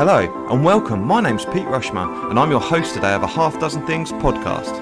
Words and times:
Hello 0.00 0.46
and 0.48 0.64
welcome. 0.64 1.06
My 1.06 1.20
name's 1.20 1.44
Pete 1.44 1.66
Rushmer 1.66 2.30
and 2.30 2.38
I'm 2.38 2.50
your 2.50 2.58
host 2.58 2.94
today 2.94 3.12
of 3.12 3.22
a 3.22 3.26
Half 3.26 3.60
Dozen 3.60 3.86
Things 3.86 4.12
podcast. 4.12 4.78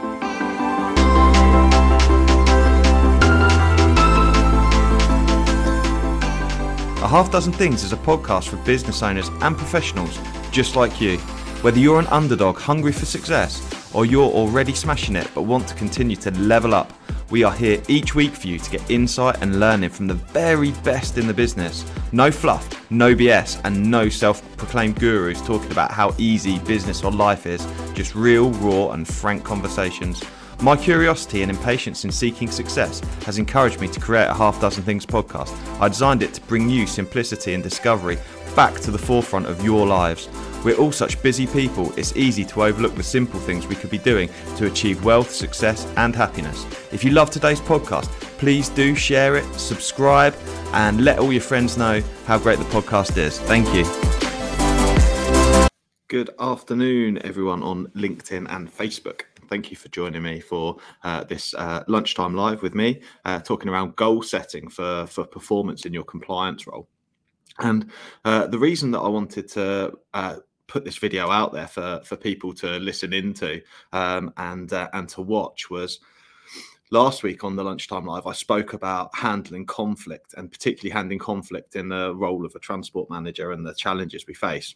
A 7.03 7.09
Half 7.09 7.33
Dozen 7.33 7.53
Things 7.53 7.83
is 7.83 7.93
a 7.93 7.97
podcast 7.97 8.51
for 8.51 8.59
business 8.59 9.03
owners 9.03 9.29
and 9.41 9.59
professionals 9.59 10.17
just 10.53 10.77
like 10.77 11.01
you. 11.01 11.19
Whether 11.63 11.81
you're 11.81 11.99
an 11.99 12.07
underdog 12.07 12.57
hungry 12.57 12.93
for 12.93 13.05
success 13.05 13.93
or 13.93 14.07
you're 14.07 14.31
already 14.31 14.73
smashing 14.73 15.17
it 15.17 15.29
but 15.35 15.43
want 15.43 15.67
to 15.67 15.75
continue 15.75 16.15
to 16.15 16.31
level 16.31 16.73
up, 16.73 16.93
we 17.31 17.45
are 17.45 17.53
here 17.53 17.83
each 17.89 18.15
week 18.15 18.33
for 18.33 18.47
you 18.47 18.59
to 18.59 18.71
get 18.71 18.91
insight 18.91 19.43
and 19.43 19.61
learning 19.61 19.91
from 19.91 20.07
the 20.07 20.15
very 20.15 20.73
best 20.83 21.19
in 21.19 21.27
the 21.27 21.35
business. 21.35 21.85
No 22.13 22.31
fluff, 22.31 22.91
no 22.91 23.15
BS, 23.15 23.61
and 23.65 23.91
no 23.91 24.09
self 24.09 24.43
proclaimed 24.57 24.99
gurus 24.99 25.43
talking 25.43 25.71
about 25.71 25.91
how 25.91 26.15
easy 26.17 26.59
business 26.61 27.05
or 27.05 27.13
life 27.13 27.47
is, 27.47 27.67
just 27.95 28.15
real, 28.15 28.51
raw, 28.53 28.93
and 28.93 29.07
frank 29.07 29.45
conversations. 29.45 30.23
My 30.61 30.77
curiosity 30.77 31.43
and 31.43 31.51
impatience 31.51 32.05
in 32.05 32.11
seeking 32.11 32.51
success 32.51 33.01
has 33.25 33.39
encouraged 33.39 33.81
me 33.81 33.89
to 33.89 34.01
create 34.01 34.27
a 34.27 34.35
half 34.35 34.61
dozen 34.61 34.83
things 34.83 35.07
podcast. 35.07 35.55
I 35.81 35.89
designed 35.89 36.23
it 36.23 36.35
to 36.35 36.41
bring 36.43 36.69
you 36.69 36.87
simplicity 36.87 37.55
and 37.55 37.63
discovery 37.63 38.19
back 38.57 38.75
to 38.81 38.91
the 38.91 38.99
forefront 38.99 39.47
of 39.47 39.63
your 39.63 39.87
lives. 39.87 40.29
We're 40.65 40.77
all 40.77 40.91
such 40.91 41.23
busy 41.23 41.47
people, 41.47 41.93
it's 41.97 42.17
easy 42.17 42.45
to 42.47 42.65
overlook 42.65 42.97
the 42.97 43.03
simple 43.03 43.39
things 43.39 43.69
we 43.69 43.77
could 43.77 43.91
be 43.91 43.99
doing 43.99 44.29
to 44.57 44.67
achieve 44.67 45.05
wealth, 45.05 45.31
success, 45.31 45.87
and 45.97 46.17
happiness. 46.17 46.67
If 46.91 47.05
you 47.05 47.11
love 47.11 47.31
today's 47.31 47.61
podcast, 47.61 48.09
please 48.39 48.69
do 48.69 48.97
share 48.97 49.37
it, 49.37 49.45
subscribe, 49.55 50.35
and 50.73 51.05
let 51.05 51.21
all 51.21 51.33
your 51.33 51.43
friends 51.43 51.79
know 51.79 52.03
how 52.27 52.39
great 52.39 52.59
the 52.59 52.65
podcast 52.67 53.17
is. 53.17 53.39
Thank 53.41 53.73
you. 53.73 53.85
Good 56.09 56.31
afternoon, 56.41 57.21
everyone 57.23 57.63
on 57.63 57.87
LinkedIn 57.89 58.51
and 58.51 58.75
Facebook. 58.75 59.23
Thank 59.49 59.71
you 59.71 59.77
for 59.77 59.89
joining 59.89 60.23
me 60.23 60.41
for 60.41 60.79
uh, 61.05 61.23
this 61.25 61.55
uh, 61.55 61.85
lunchtime 61.87 62.35
live 62.35 62.63
with 62.63 62.75
me, 62.75 63.01
uh, 63.25 63.39
talking 63.41 63.69
around 63.69 63.95
goal 63.95 64.23
setting 64.23 64.69
for, 64.69 65.07
for 65.07 65.25
performance 65.25 65.87
in 65.87 65.95
your 65.95 66.05
compliance 66.05 66.67
role. 66.67 66.89
And 67.59 67.91
uh, 68.25 68.47
the 68.47 68.59
reason 68.59 68.91
that 68.93 69.01
I 69.01 69.09
wanted 69.09 69.49
to 69.49 69.93
uh, 70.15 70.37
put 70.69 70.85
this 70.85 70.99
video 70.99 71.31
out 71.31 71.53
there 71.53 71.67
for 71.67 72.01
for 72.05 72.17
people 72.17 72.55
to 72.55 72.79
listen 72.79 73.13
into 73.13 73.61
um, 73.93 74.33
and 74.37 74.73
uh, 74.73 74.89
and 74.93 75.09
to 75.09 75.23
watch 75.23 75.71
was 75.71 75.99
last 76.91 77.23
week 77.23 77.45
on 77.45 77.57
the 77.57 77.63
lunchtime 77.63 78.07
live 78.07 78.27
i 78.27 78.33
spoke 78.33 78.73
about 78.73 79.15
handling 79.15 79.67
conflict 79.67 80.35
and 80.37 80.51
particularly 80.51 80.91
handling 80.93 81.19
conflict 81.19 81.75
in 81.75 81.89
the 81.89 82.15
role 82.15 82.47
of 82.47 82.55
a 82.55 82.61
transport 82.61 83.11
manager 83.11 83.53
and 83.53 83.67
the 83.67 83.75
challenges 83.75 84.27
we 84.27 84.35
face. 84.35 84.75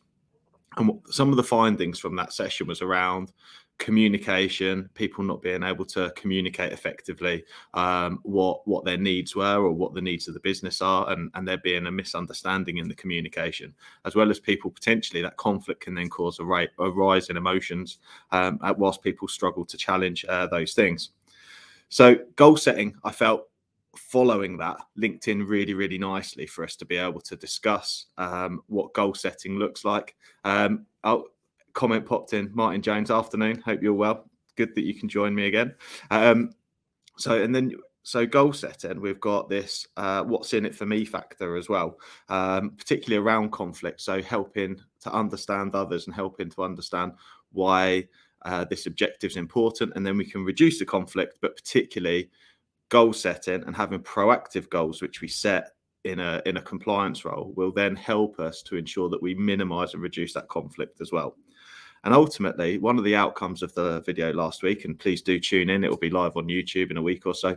And 0.77 1.01
some 1.11 1.31
of 1.31 1.37
the 1.37 1.43
findings 1.43 1.99
from 1.99 2.17
that 2.17 2.33
session 2.33 2.67
was 2.67 2.81
around 2.81 3.33
communication, 3.83 4.89
people 4.95 5.25
not 5.25 5.43
being 5.43 5.65
able 5.65 5.85
to 5.85 6.13
communicate 6.15 6.73
effectively 6.73 7.45
um, 7.75 8.21
what 8.23 8.67
what 8.67 8.85
their 8.85 8.97
needs 8.97 9.35
were 9.35 9.57
or 9.57 9.73
what 9.73 9.93
the 9.93 10.01
needs 10.01 10.29
of 10.29 10.35
the 10.35 10.41
business 10.41 10.81
are, 10.81 11.11
and, 11.11 11.33
and 11.35 11.49
there 11.49 11.59
being 11.59 11.87
a 11.89 11.91
misunderstanding 11.91 12.79
in 12.79 12.87
the 12.87 12.95
communication, 12.95 13.75
as 14.05 14.15
well 14.15 14.31
as 14.31 14.39
people 14.39 14.71
potentially 14.71 15.21
that 15.21 15.37
conflict 15.37 15.81
can 15.81 15.97
then 15.97 16.09
cause 16.09 16.39
a, 16.39 16.45
rate, 16.45 16.71
a 16.79 16.89
rise 16.89 17.29
in 17.29 17.37
emotions, 17.37 17.99
um, 18.31 18.61
whilst 18.79 19.03
people 19.03 19.27
struggle 19.27 19.65
to 19.65 19.77
challenge 19.77 20.25
uh, 20.29 20.47
those 20.47 20.75
things. 20.75 21.11
So 21.89 22.17
goal 22.37 22.57
setting, 22.57 22.95
I 23.03 23.11
felt 23.11 23.49
following 23.97 24.57
that 24.57 24.77
linked 24.97 25.29
in 25.29 25.45
really 25.45 25.75
really 25.75 25.99
nicely 25.99 26.47
for 26.47 26.65
us 26.65 26.77
to 26.77 26.87
be 26.87 26.97
able 26.97 27.21
to 27.21 27.37
discuss 27.37 28.07
um, 28.17 28.63
what 28.69 28.95
goal 28.95 29.13
setting 29.13 29.59
looks 29.59 29.85
like 29.85 30.15
um, 30.45 30.87
comment 31.75 32.07
popped 32.07 32.33
in. 32.33 32.51
Martin 32.53 32.83
Jones, 32.83 33.11
afternoon. 33.11 33.61
Hope 33.61 33.83
you're 33.83 33.95
well. 33.95 34.29
Good 34.57 34.75
that 34.75 34.85
you 34.85 34.95
can 34.95 35.09
join 35.09 35.35
me 35.35 35.47
again. 35.47 35.75
Um, 36.11 36.51
so, 37.17 37.43
and 37.43 37.55
then 37.55 37.73
so 38.03 38.27
goal 38.27 38.53
setting, 38.53 39.01
we've 39.01 39.21
got 39.21 39.49
this 39.49 39.87
uh, 39.97 40.25
what's 40.25 40.55
in 40.55 40.67
it 40.67 40.75
for 40.75 40.87
me 40.87 41.05
factor 41.05 41.57
as 41.57 41.69
well, 41.69 41.99
um, 42.29 42.71
particularly 42.77 43.25
around 43.25 43.53
conflict. 43.53 44.01
So 44.01 44.21
helping 44.21 44.81
to 45.01 45.13
understand 45.13 45.75
others 45.75 46.07
and 46.07 46.15
helping 46.15 46.51
to 46.51 46.65
understand 46.65 47.13
why 47.53 48.09
uh, 48.45 48.65
this 48.65 48.87
objective 48.87 49.31
is 49.31 49.37
important, 49.37 49.93
and 49.95 50.05
then 50.05 50.17
we 50.17 50.25
can 50.25 50.45
reduce 50.45 50.79
the 50.79 50.85
conflict. 50.85 51.39
But 51.41 51.57
particularly 51.57 52.31
goal 52.89 53.13
setting 53.13 53.63
and 53.65 53.77
having 53.77 54.01
proactive 54.01 54.69
goals, 54.69 55.01
which 55.01 55.21
we 55.21 55.29
set 55.29 55.71
in 56.05 56.19
a 56.19 56.43
in 56.45 56.57
a 56.57 56.63
compliance 56.63 57.25
role, 57.25 57.53
will 57.57 57.73
then 57.73 57.95
help 57.95 58.41
us 58.41 58.63
to 58.63 58.77
ensure 58.77 59.09
that 59.11 59.23
we 59.23 59.35
minimise 59.35 59.95
and 59.95 60.03
reduce 60.03 60.35
that 60.35 60.49
conflict 60.49 61.01
as 61.01 61.13
well. 61.13 61.37
And 62.05 62.13
ultimately, 62.15 62.79
one 62.79 62.99
of 62.99 63.05
the 63.05 63.17
outcomes 63.17 63.63
of 63.63 63.73
the 63.75 64.01
video 64.01 64.33
last 64.33 64.63
week, 64.63 64.85
and 64.85 64.99
please 64.99 65.23
do 65.23 65.39
tune 65.39 65.71
in, 65.71 65.85
it 65.85 65.91
will 65.91 65.97
be 65.97 66.11
live 66.11 66.37
on 66.37 66.47
YouTube 66.49 66.91
in 66.91 66.97
a 66.97 67.03
week 67.03 67.27
or 67.27 67.35
so, 67.35 67.57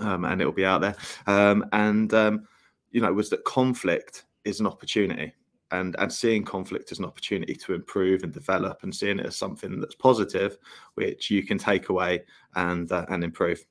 um, 0.00 0.24
and 0.24 0.42
it 0.42 0.44
will 0.44 0.52
be 0.52 0.64
out 0.64 0.80
there. 0.80 0.96
Um, 1.26 1.64
and, 1.72 2.12
um, 2.14 2.48
you 2.90 3.00
know, 3.00 3.12
was 3.12 3.30
that 3.30 3.44
conflict 3.44 4.24
is 4.44 4.60
an 4.60 4.66
opportunity. 4.66 5.32
And, 5.72 5.94
and 6.00 6.12
seeing 6.12 6.42
conflict 6.42 6.90
as 6.90 6.98
an 6.98 7.04
opportunity 7.04 7.54
to 7.54 7.74
improve 7.74 8.24
and 8.24 8.32
develop 8.32 8.82
and 8.82 8.92
seeing 8.92 9.20
it 9.20 9.26
as 9.26 9.36
something 9.36 9.78
that's 9.78 9.94
positive, 9.94 10.58
which 10.94 11.30
you 11.30 11.44
can 11.44 11.58
take 11.58 11.90
away 11.90 12.24
and 12.56 12.90
uh, 12.90 13.06
and 13.08 13.22
improve. 13.22 13.64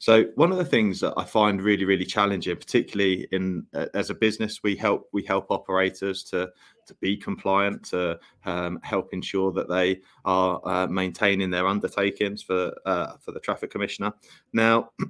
So 0.00 0.24
one 0.34 0.50
of 0.50 0.56
the 0.56 0.64
things 0.64 0.98
that 1.00 1.12
I 1.18 1.24
find 1.24 1.60
really, 1.60 1.84
really 1.84 2.06
challenging, 2.06 2.56
particularly 2.56 3.28
in 3.32 3.66
uh, 3.74 3.86
as 3.92 4.08
a 4.08 4.14
business, 4.14 4.62
we 4.62 4.74
help 4.74 5.10
we 5.12 5.22
help 5.22 5.50
operators 5.50 6.24
to 6.24 6.50
to 6.86 6.94
be 7.02 7.18
compliant, 7.18 7.84
to 7.90 8.18
um, 8.46 8.80
help 8.82 9.12
ensure 9.12 9.52
that 9.52 9.68
they 9.68 10.00
are 10.24 10.58
uh, 10.64 10.86
maintaining 10.86 11.50
their 11.50 11.66
undertakings 11.66 12.42
for 12.42 12.74
uh, 12.86 13.12
for 13.18 13.32
the 13.32 13.40
traffic 13.40 13.70
commissioner. 13.70 14.12
Now. 14.52 14.90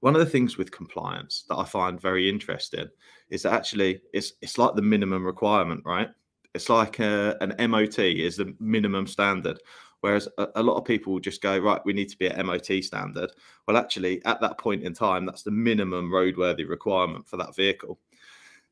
one 0.00 0.16
of 0.16 0.20
the 0.20 0.26
things 0.26 0.58
with 0.58 0.72
compliance 0.72 1.44
that 1.48 1.54
I 1.54 1.64
find 1.64 2.00
very 2.00 2.28
interesting 2.28 2.88
is 3.30 3.42
that 3.42 3.52
actually 3.52 4.00
it's 4.12 4.32
it's 4.42 4.58
like 4.58 4.74
the 4.74 4.82
minimum 4.82 5.24
requirement, 5.24 5.82
right? 5.84 6.08
It's 6.54 6.68
like 6.68 6.98
a, 6.98 7.40
uh, 7.40 7.46
an 7.46 7.70
MOT 7.70 8.00
is 8.00 8.36
the 8.36 8.52
minimum 8.58 9.06
standard. 9.06 9.60
Whereas 10.02 10.28
a, 10.36 10.48
a, 10.56 10.62
lot 10.62 10.76
of 10.76 10.84
people 10.84 11.20
just 11.20 11.40
go, 11.40 11.56
right, 11.58 11.80
we 11.84 11.92
need 11.92 12.08
to 12.08 12.18
be 12.18 12.26
at 12.26 12.44
MOT 12.44 12.82
standard. 12.82 13.30
Well, 13.66 13.76
actually, 13.76 14.22
at 14.24 14.40
that 14.40 14.58
point 14.58 14.82
in 14.82 14.94
time, 14.94 15.24
that's 15.24 15.44
the 15.44 15.52
minimum 15.52 16.10
roadworthy 16.10 16.68
requirement 16.68 17.26
for 17.26 17.36
that 17.36 17.54
vehicle. 17.54 17.98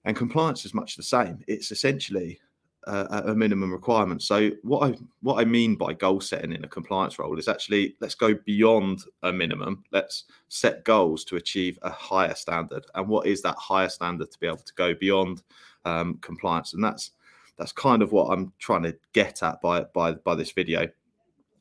And 0.05 0.17
compliance 0.17 0.65
is 0.65 0.75
much 0.75 0.97
the 0.97 1.05
same. 1.05 1.39
It's 1.47 1.71
essentially 1.71 2.41
a, 2.85 3.23
a 3.27 3.35
minimum 3.35 3.73
requirement. 3.73 4.23
So 4.23 4.51
what 4.63 4.91
I 4.91 4.97
what 5.23 5.41
I 5.41 5.45
mean 5.45 5.77
by 5.77 5.93
goal 5.93 6.21
setting 6.21 6.53
in 6.53 6.65
a 6.65 6.69
compliance 6.69 7.19
role 7.19 7.39
is 7.39 7.47
actually 7.47 7.95
let's 8.01 8.15
go 8.15 8.35
beyond 8.35 9.05
a 9.23 9.33
minimum. 9.33 9.85
Let's 9.93 10.25
set 10.49 10.85
goals 10.85 11.25
to 11.27 11.37
achieve 11.37 11.79
a 11.83 11.91
higher 11.91 12.35
standard. 12.35 12.87
And 12.95 13.09
what 13.09 13.27
is 13.27 13.43
that 13.43 13.57
higher 13.57 13.89
standard 13.89 14.31
to 14.31 14.39
be 14.41 14.47
able 14.47 14.59
to 14.59 14.75
go 14.75 14.95
beyond 14.95 15.43
um, 15.85 16.19
compliance? 16.23 16.75
And 16.75 16.83
that's 16.83 17.13
that's 17.57 17.73
kind 17.73 18.03
of 18.03 18.13
what 18.13 18.33
I'm 18.33 18.53
trying 18.59 18.83
to 18.85 18.97
get 19.13 19.43
at 19.43 19.61
by 19.61 19.83
by 19.83 20.13
by 20.13 20.35
this 20.35 20.53
video 20.53 20.89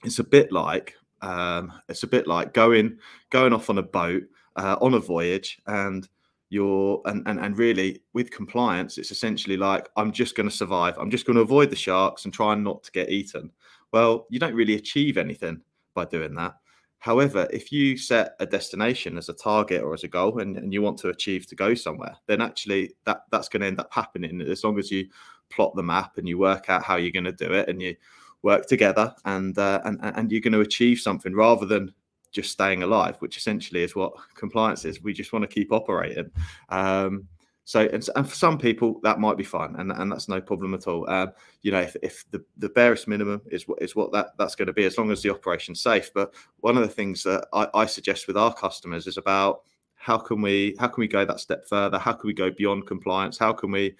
it's 0.03 0.19
a 0.19 0.23
bit 0.23 0.51
like 0.51 0.95
um, 1.21 1.73
it's 1.89 2.03
a 2.03 2.07
bit 2.07 2.27
like 2.27 2.53
going 2.53 2.97
going 3.29 3.53
off 3.53 3.69
on 3.69 3.77
a 3.77 3.83
boat 3.83 4.23
uh, 4.55 4.77
on 4.81 4.93
a 4.93 4.99
voyage 4.99 5.59
and 5.67 6.07
you're 6.49 7.01
and, 7.05 7.27
and 7.27 7.39
and 7.39 7.57
really 7.57 8.01
with 8.13 8.31
compliance 8.31 8.97
it's 8.97 9.11
essentially 9.11 9.55
like 9.55 9.87
i'm 9.97 10.11
just 10.11 10.35
going 10.35 10.49
to 10.49 10.55
survive. 10.55 10.97
I'm 10.97 11.11
just 11.11 11.25
going 11.25 11.35
to 11.35 11.43
avoid 11.43 11.69
the 11.69 11.75
sharks 11.75 12.25
and 12.25 12.33
try 12.33 12.55
not 12.55 12.83
to 12.83 12.91
get 12.91 13.09
eaten. 13.09 13.51
Well 13.91 14.25
you 14.29 14.39
don't 14.39 14.55
really 14.55 14.75
achieve 14.75 15.17
anything 15.17 15.61
by 15.93 16.05
doing 16.05 16.33
that. 16.35 16.55
However 16.99 17.47
if 17.51 17.71
you 17.71 17.97
set 17.97 18.35
a 18.39 18.45
destination 18.45 19.17
as 19.17 19.29
a 19.29 19.33
target 19.33 19.83
or 19.83 19.93
as 19.93 20.03
a 20.03 20.07
goal 20.07 20.39
and, 20.39 20.57
and 20.57 20.73
you 20.73 20.81
want 20.81 20.97
to 20.99 21.09
achieve 21.09 21.45
to 21.47 21.55
go 21.55 21.73
somewhere 21.75 22.15
then 22.25 22.41
actually 22.41 22.95
that 23.05 23.25
that's 23.31 23.49
going 23.49 23.61
to 23.61 23.67
end 23.67 23.79
up 23.79 23.93
happening. 23.93 24.41
As 24.41 24.63
long 24.63 24.79
as 24.79 24.89
you 24.89 25.07
plot 25.49 25.75
the 25.75 25.83
map 25.83 26.17
and 26.17 26.27
you 26.27 26.37
work 26.37 26.69
out 26.69 26.83
how 26.83 26.95
you're 26.95 27.11
going 27.11 27.23
to 27.25 27.31
do 27.31 27.53
it 27.53 27.69
and 27.69 27.81
you 27.81 27.95
work 28.41 28.67
together 28.67 29.13
and 29.25 29.57
uh, 29.57 29.81
and 29.85 29.99
and 30.01 30.31
you're 30.31 30.41
going 30.41 30.53
to 30.53 30.61
achieve 30.61 30.99
something 30.99 31.33
rather 31.33 31.65
than 31.65 31.93
just 32.31 32.51
staying 32.51 32.83
alive, 32.83 33.15
which 33.19 33.37
essentially 33.37 33.83
is 33.83 33.95
what 33.95 34.13
compliance 34.35 34.85
is. 34.85 35.01
We 35.01 35.13
just 35.13 35.33
want 35.33 35.43
to 35.43 35.47
keep 35.47 35.71
operating. 35.71 36.29
Um, 36.69 37.27
so, 37.65 37.81
and, 37.81 38.07
and, 38.15 38.27
for 38.27 38.35
some 38.35 38.57
people 38.57 38.99
that 39.03 39.19
might 39.19 39.37
be 39.37 39.43
fine, 39.43 39.75
and, 39.75 39.91
and 39.91 40.11
that's 40.11 40.27
no 40.27 40.41
problem 40.41 40.73
at 40.73 40.87
all. 40.87 41.07
Um, 41.07 41.33
you 41.61 41.71
know, 41.71 41.81
if, 41.81 41.95
if 42.01 42.25
the, 42.31 42.43
the 42.57 42.69
barest 42.69 43.07
minimum 43.07 43.41
is 43.51 43.67
what 43.67 43.79
is 43.79 43.95
what 43.95 44.11
that 44.11 44.29
that's 44.39 44.55
going 44.55 44.67
to 44.67 44.73
be, 44.73 44.85
as 44.85 44.97
long 44.97 45.11
as 45.11 45.21
the 45.21 45.29
operation's 45.29 45.79
safe. 45.79 46.11
But 46.13 46.33
one 46.61 46.77
of 46.77 46.81
the 46.81 46.89
things 46.89 47.21
that 47.23 47.47
I, 47.53 47.67
I 47.75 47.85
suggest 47.85 48.25
with 48.25 48.37
our 48.37 48.51
customers 48.51 49.05
is 49.05 49.17
about 49.17 49.61
how 49.93 50.17
can 50.17 50.41
we 50.41 50.75
how 50.79 50.87
can 50.87 51.01
we 51.01 51.07
go 51.07 51.25
that 51.25 51.39
step 51.39 51.67
further? 51.67 51.99
How 51.99 52.13
can 52.13 52.27
we 52.27 52.33
go 52.33 52.49
beyond 52.49 52.87
compliance? 52.87 53.37
How 53.37 53.53
can 53.53 53.71
we 53.71 53.95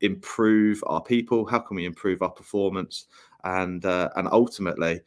improve 0.00 0.82
our 0.86 1.02
people? 1.02 1.44
How 1.46 1.58
can 1.58 1.76
we 1.76 1.84
improve 1.84 2.22
our 2.22 2.30
performance? 2.30 3.06
and 3.44 3.84
uh, 3.84 4.10
and 4.16 4.28
ultimately 4.30 5.00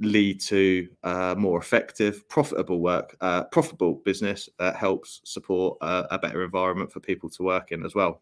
lead 0.00 0.40
to 0.40 0.88
uh, 1.04 1.34
more 1.38 1.58
effective, 1.58 2.28
profitable 2.28 2.80
work, 2.80 3.16
uh, 3.22 3.44
profitable 3.44 3.94
business 4.04 4.48
that 4.58 4.76
helps 4.76 5.22
support 5.24 5.78
a, 5.80 6.06
a 6.10 6.18
better 6.18 6.44
environment 6.44 6.92
for 6.92 7.00
people 7.00 7.30
to 7.30 7.42
work 7.42 7.72
in 7.72 7.84
as 7.84 7.94
well. 7.94 8.20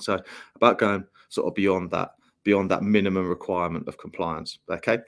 So 0.00 0.18
about 0.56 0.78
going 0.78 1.04
sort 1.28 1.46
of 1.46 1.54
beyond 1.54 1.90
that 1.90 2.12
beyond 2.42 2.70
that 2.70 2.82
minimum 2.82 3.28
requirement 3.28 3.88
of 3.88 3.98
compliance. 3.98 4.58
Okay. 4.70 4.98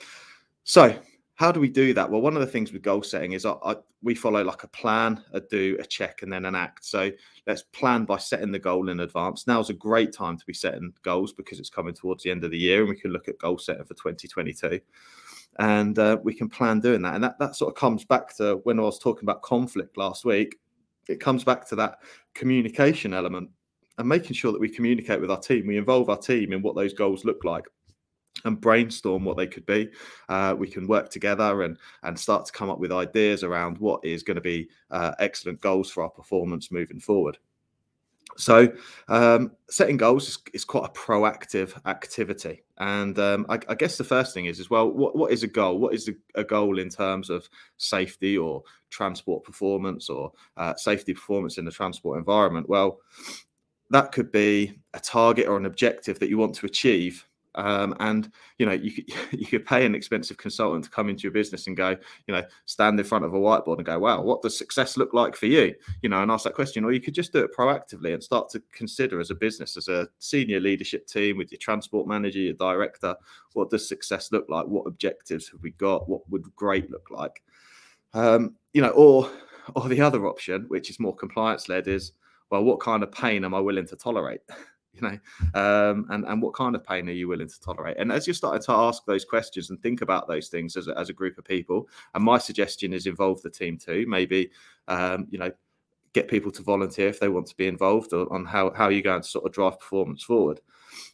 So 0.65 0.99
how 1.37 1.53
do 1.53 1.61
we 1.61 1.69
do 1.69 1.93
that? 1.93 2.11
Well, 2.11 2.23
one 2.23 2.35
of 2.35 2.41
the 2.41 2.47
things 2.47 2.73
with 2.73 2.83
goal 2.83 3.03
setting 3.03 3.33
is 3.33 3.45
I, 3.45 3.53
I, 3.63 3.77
we 4.03 4.15
follow 4.15 4.43
like 4.43 4.63
a 4.63 4.69
plan, 4.69 5.23
a 5.33 5.41
do, 5.41 5.77
a 5.79 5.85
check, 5.85 6.23
and 6.23 6.33
then 6.33 6.47
an 6.47 6.55
act. 6.55 6.87
So 6.87 7.11
let's 7.47 7.63
plan 7.63 8.07
by 8.07 8.17
setting 8.17 8.51
the 8.51 8.59
goal 8.59 8.89
in 8.89 9.01
advance. 9.01 9.47
Now 9.47 9.61
is 9.61 9.69
a 9.69 9.75
great 9.75 10.15
time 10.15 10.39
to 10.39 10.47
be 10.47 10.55
setting 10.55 10.95
goals 11.03 11.35
because 11.35 11.61
it's 11.61 11.69
coming 11.69 11.93
towards 11.93 12.25
the 12.25 12.31
end 12.31 12.43
of 12.45 12.51
the 12.51 12.59
year, 12.59 12.81
and 12.81 12.89
we 12.89 12.99
can 12.99 13.13
look 13.13 13.29
at 13.29 13.39
goal 13.39 13.59
setting 13.59 13.85
for 13.85 13.93
2022, 13.93 14.81
and 15.59 15.99
uh, 15.99 16.17
we 16.23 16.33
can 16.33 16.49
plan 16.49 16.81
doing 16.81 17.03
that. 17.03 17.15
And 17.15 17.25
that 17.25 17.39
that 17.39 17.55
sort 17.55 17.71
of 17.71 17.79
comes 17.79 18.07
back 18.07 18.35
to 18.39 18.61
when 18.65 18.81
I 18.81 18.83
was 18.83 18.99
talking 18.99 19.25
about 19.25 19.43
conflict 19.43 19.99
last 19.99 20.25
week. 20.25 20.57
It 21.07 21.21
comes 21.21 21.45
back 21.45 21.69
to 21.69 21.77
that 21.77 21.99
communication 22.35 23.13
element 23.13 23.51
and 23.99 24.09
making 24.09 24.35
sure 24.35 24.53
that 24.53 24.61
we 24.61 24.71
communicate 24.71 25.21
with 25.21 25.31
our 25.31 25.41
team. 25.41 25.67
We 25.67 25.77
involve 25.77 26.09
our 26.09 26.17
team 26.17 26.55
in 26.55 26.63
what 26.63 26.77
those 26.77 26.95
goals 26.95 27.27
look 27.27 27.45
like 27.45 27.65
and 28.47 28.61
brainstorm 28.61 29.25
what 29.25 29.37
they 29.37 29.47
could 29.47 29.67
be. 29.67 29.91
Uh, 30.29 30.55
we 30.59 30.69
can 30.69 30.87
work 30.87 31.11
together 31.11 31.63
and 31.63 31.79
and 32.03 32.19
start 32.19 32.47
to 32.47 32.53
come 32.53 32.71
up 32.71 32.79
with 32.79 32.93
ideas 32.93 33.43
around 33.43 33.79
what 33.79 34.05
is 34.05 34.23
going 34.23 34.37
to 34.37 34.41
be 34.41 34.69
uh, 34.91 35.13
excellent 35.19 35.61
goals 35.61 35.91
for 35.91 36.03
our 36.03 36.11
performance 36.11 36.71
moving 36.71 37.01
forward. 37.01 37.39
So, 38.37 38.71
um, 39.09 39.53
setting 39.71 39.97
goals 39.97 40.29
is, 40.29 40.39
is, 40.53 40.65
quite 40.65 40.85
a 40.85 40.93
proactive 40.93 41.75
activity, 41.87 42.65
and 42.77 43.19
um, 43.19 43.47
I, 43.49 43.59
I, 43.69 43.75
guess 43.75 43.97
the 43.97 44.05
first 44.05 44.35
thing 44.35 44.45
is 44.45 44.61
as 44.61 44.69
well, 44.69 44.91
what, 44.91 45.17
what 45.17 45.33
is 45.33 45.43
a 45.43 45.47
goal? 45.47 45.79
What 45.79 45.95
is 45.95 46.09
a, 46.09 46.41
a 46.41 46.45
goal 46.45 46.79
in 46.79 46.91
terms 46.91 47.31
of 47.31 47.49
safety 47.79 48.37
or 48.37 48.63
transport 48.91 49.43
performance 49.45 50.11
or 50.11 50.33
uh, 50.59 50.75
safety 50.75 51.15
performance 51.15 51.57
in 51.57 51.65
the 51.65 51.71
transport 51.71 52.19
environment? 52.19 52.69
Well, 52.69 52.99
that 53.91 54.13
could 54.13 54.31
be 54.33 54.81
a 54.93 55.01
target 55.01 55.47
or 55.47 55.57
an 55.57 55.65
objective 55.65 56.19
that 56.19 56.29
you 56.29 56.37
want 56.37 56.55
to 56.57 56.67
achieve 56.67 57.25
um, 57.57 57.95
and 58.01 58.31
you 58.59 58.67
know, 58.67 58.73
you 58.73 58.93
could 58.93 59.13
you 59.33 59.47
could 59.47 59.65
pay 59.65 59.85
an 59.85 59.95
expensive 59.95 60.37
consultant 60.37 60.85
to 60.85 60.91
come 60.91 61.09
into 61.09 61.23
your 61.23 61.33
business 61.33 61.67
and 61.67 61.77
go, 61.77 61.97
you 62.27 62.35
know, 62.35 62.43
stand 62.67 62.99
in 62.99 63.07
front 63.07 63.25
of 63.25 63.35
a 63.35 63.39
whiteboard 63.39 63.79
and 63.79 63.87
go, 63.87 63.99
"Wow, 63.99 64.23
what 64.23 64.43
does 64.43 64.57
success 64.57 64.97
look 64.97 65.13
like 65.15 65.37
for 65.37 65.47
you?" 65.47 65.75
You 66.03 66.09
know, 66.09 66.23
and 66.23 66.31
ask 66.31 66.45
that 66.45 66.55
question. 66.55 66.85
Or 66.85 66.93
you 66.93 67.01
could 67.01 67.15
just 67.15 67.33
do 67.33 67.41
it 67.41 67.55
proactively 67.57 68.15
and 68.15 68.23
start 68.23 68.51
to 68.51 68.63
consider 68.73 69.21
as 69.21 69.31
a 69.31 69.35
business, 69.35 69.77
as 69.77 69.89
a 69.89 70.09
senior 70.19 70.61
leadership 70.61 71.07
team 71.07 71.37
with 71.39 71.51
your 71.51 71.59
transport 71.59 72.07
manager, 72.07 72.39
your 72.39 72.55
director, 72.55 73.17
what 73.55 73.71
does 73.71 73.89
success 73.89 74.31
look 74.33 74.47
like? 74.49 74.67
What 74.67 74.87
objectives 74.87 75.49
have 75.49 75.63
we 75.63 75.71
got? 75.73 76.09
What 76.09 76.29
would 76.31 76.55
great 76.57 76.91
look 76.91 77.09
like? 77.11 77.43
Um, 78.13 78.55
you 78.73 78.83
know, 78.83 78.91
or 78.91 79.31
or 79.75 79.89
the 79.89 80.01
other 80.01 80.27
option, 80.27 80.67
which 80.69 80.91
is 80.91 81.01
more 81.01 81.15
compliance 81.15 81.69
led, 81.69 81.89
is 81.89 82.13
well, 82.51 82.63
what 82.63 82.81
kind 82.81 83.03
of 83.03 83.11
pain 83.11 83.45
am 83.45 83.55
I 83.55 83.61
willing 83.61 83.87
to 83.89 83.97
tolerate? 83.97 84.41
you 85.01 85.09
know? 85.09 85.19
Um, 85.55 86.07
and 86.11 86.25
and 86.27 86.43
what 86.43 86.55
kind 86.55 86.75
of 86.75 86.85
pain 86.85 87.09
are 87.09 87.13
you 87.13 87.29
willing 87.29 87.49
to 87.49 87.61
tolerate? 87.61 87.97
And 87.99 88.11
as 88.11 88.27
you're 88.27 88.35
starting 88.35 88.63
to 88.63 88.73
ask 88.73 89.05
those 89.05 89.25
questions 89.25 89.71
and 89.71 89.81
think 89.81 90.03
about 90.03 90.29
those 90.29 90.49
things 90.49 90.77
as 90.77 90.89
a, 90.89 90.99
as 90.99 91.09
a 91.09 91.13
group 91.13 91.39
of 91.39 91.45
people 91.45 91.89
and 92.15 92.25
my 92.25 92.39
suggestion 92.39 92.93
is 92.93 93.07
involve 93.07 93.43
the 93.43 93.51
team 93.51 93.79
too 93.79 94.05
maybe 94.09 94.51
um, 94.89 95.27
you 95.31 95.39
know 95.39 95.51
get 96.17 96.29
people 96.29 96.51
to 96.51 96.63
volunteer 96.63 97.09
if 97.09 97.21
they 97.21 97.29
want 97.29 97.47
to 97.47 97.57
be 97.57 97.67
involved 97.67 98.15
on 98.15 98.47
how 98.47 98.73
how 98.75 98.89
you're 98.89 99.03
going 99.03 99.21
to 99.21 99.29
sort 99.29 99.45
of 99.45 99.53
drive 99.53 99.79
performance 99.79 100.23
forward. 100.23 100.61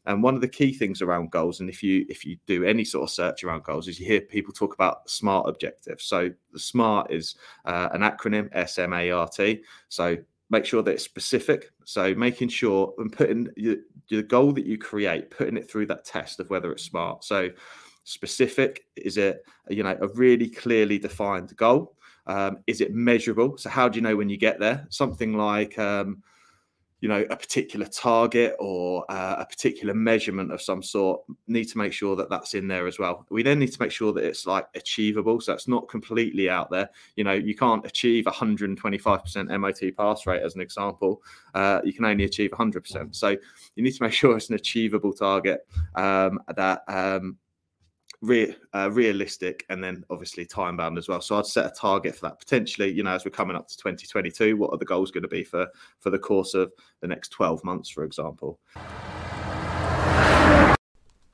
And 0.06 0.22
one 0.22 0.36
of 0.36 0.40
the 0.40 0.48
key 0.48 0.72
things 0.72 1.02
around 1.02 1.32
goals 1.32 1.58
and 1.58 1.68
if 1.68 1.82
you 1.82 2.06
if 2.08 2.24
you 2.24 2.36
do 2.46 2.64
any 2.64 2.84
sort 2.84 3.02
of 3.02 3.10
search 3.10 3.42
around 3.42 3.64
goals 3.64 3.88
is 3.88 3.98
you 3.98 4.06
hear 4.06 4.20
people 4.20 4.52
talk 4.52 4.74
about 4.74 5.10
smart 5.10 5.48
objectives 5.48 6.04
so 6.04 6.30
the 6.52 6.58
smart 6.58 7.10
is 7.10 7.34
uh, 7.64 7.88
an 7.92 8.02
acronym 8.02 8.48
s-m-a-r-t 8.52 9.60
so 9.88 10.16
make 10.52 10.66
sure 10.66 10.82
that 10.82 10.92
it's 10.92 11.02
specific. 11.02 11.72
So 11.84 12.14
making 12.14 12.50
sure 12.50 12.94
and 12.98 13.10
putting 13.10 13.48
your, 13.56 13.76
your 14.08 14.22
goal 14.22 14.52
that 14.52 14.66
you 14.66 14.78
create, 14.78 15.30
putting 15.30 15.56
it 15.56 15.68
through 15.68 15.86
that 15.86 16.04
test 16.04 16.38
of 16.38 16.50
whether 16.50 16.70
it's 16.70 16.84
smart. 16.84 17.24
So 17.24 17.48
specific 18.04 18.84
is 18.96 19.16
it 19.16 19.44
you 19.70 19.82
know 19.82 19.96
a 20.00 20.08
really 20.08 20.48
clearly 20.48 20.98
defined 20.98 21.56
goal? 21.56 21.96
Um, 22.26 22.58
is 22.68 22.80
it 22.80 22.94
measurable? 22.94 23.56
So 23.56 23.70
how 23.70 23.88
do 23.88 23.96
you 23.96 24.02
know 24.02 24.14
when 24.14 24.28
you 24.28 24.36
get 24.36 24.60
there? 24.60 24.86
Something 24.90 25.36
like 25.36 25.76
um, 25.78 26.22
you 27.02 27.08
know 27.08 27.26
a 27.30 27.36
particular 27.36 27.84
target 27.84 28.54
or 28.60 29.04
uh, 29.10 29.34
a 29.40 29.44
particular 29.44 29.92
measurement 29.92 30.52
of 30.52 30.62
some 30.62 30.82
sort 30.82 31.20
need 31.48 31.64
to 31.64 31.76
make 31.76 31.92
sure 31.92 32.14
that 32.14 32.30
that's 32.30 32.54
in 32.54 32.68
there 32.68 32.86
as 32.86 32.98
well. 32.98 33.26
We 33.28 33.42
then 33.42 33.58
need 33.58 33.72
to 33.72 33.82
make 33.82 33.90
sure 33.90 34.12
that 34.12 34.24
it's 34.24 34.46
like 34.46 34.66
achievable 34.76 35.40
so 35.40 35.52
it's 35.52 35.66
not 35.66 35.88
completely 35.88 36.48
out 36.48 36.70
there. 36.70 36.88
You 37.16 37.24
know 37.24 37.32
you 37.32 37.56
can't 37.56 37.84
achieve 37.84 38.24
125% 38.24 39.60
mot 39.60 39.96
pass 39.96 40.26
rate 40.26 40.42
as 40.42 40.54
an 40.54 40.60
example. 40.60 41.22
Uh, 41.54 41.80
you 41.84 41.92
can 41.92 42.04
only 42.04 42.24
achieve 42.24 42.52
100% 42.52 43.14
so 43.14 43.36
you 43.74 43.82
need 43.82 43.92
to 43.92 44.02
make 44.02 44.12
sure 44.12 44.36
it's 44.36 44.48
an 44.48 44.54
achievable 44.54 45.12
target 45.12 45.66
um, 45.96 46.38
that 46.54 46.82
um, 46.86 47.36
re- 48.22 48.56
uh, 48.74 48.90
realistic 48.90 49.66
and 49.68 49.84
then 49.84 50.04
obviously 50.08 50.46
time 50.46 50.76
bound 50.76 50.96
as 50.96 51.08
well. 51.08 51.20
So 51.20 51.36
I'd 51.38 51.46
set 51.46 51.66
a 51.66 51.70
target 51.70 52.14
for 52.14 52.22
that. 52.28 52.38
Potentially, 52.38 52.90
you 52.90 53.02
know, 53.02 53.10
as 53.10 53.24
we're 53.24 53.32
coming 53.32 53.56
up 53.56 53.68
to 53.68 53.76
2022, 53.76 54.56
what 54.56 54.72
are 54.72 54.78
the 54.78 54.84
goals 54.84 55.10
going 55.10 55.22
to 55.22 55.28
be 55.28 55.44
for 55.44 55.66
for 55.98 56.10
the 56.10 56.18
course 56.18 56.54
of 56.54 56.72
the 57.00 57.08
next 57.08 57.28
12 57.30 57.62
months, 57.64 57.90
for 57.90 58.04
example? 58.04 58.58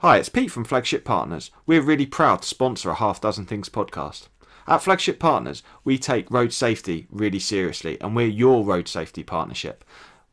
Hi, 0.00 0.18
it's 0.18 0.28
Pete 0.28 0.50
from 0.50 0.64
Flagship 0.64 1.04
Partners. 1.04 1.50
We're 1.66 1.82
really 1.82 2.06
proud 2.06 2.42
to 2.42 2.48
sponsor 2.48 2.90
a 2.90 2.94
Half 2.94 3.20
Dozen 3.20 3.46
Things 3.46 3.68
podcast. 3.68 4.28
At 4.66 4.82
Flagship 4.82 5.18
Partners, 5.18 5.62
we 5.82 5.98
take 5.98 6.30
road 6.30 6.52
safety 6.52 7.06
really 7.10 7.38
seriously 7.38 8.00
and 8.00 8.14
we're 8.14 8.26
your 8.26 8.64
road 8.64 8.86
safety 8.86 9.24
partnership. 9.24 9.84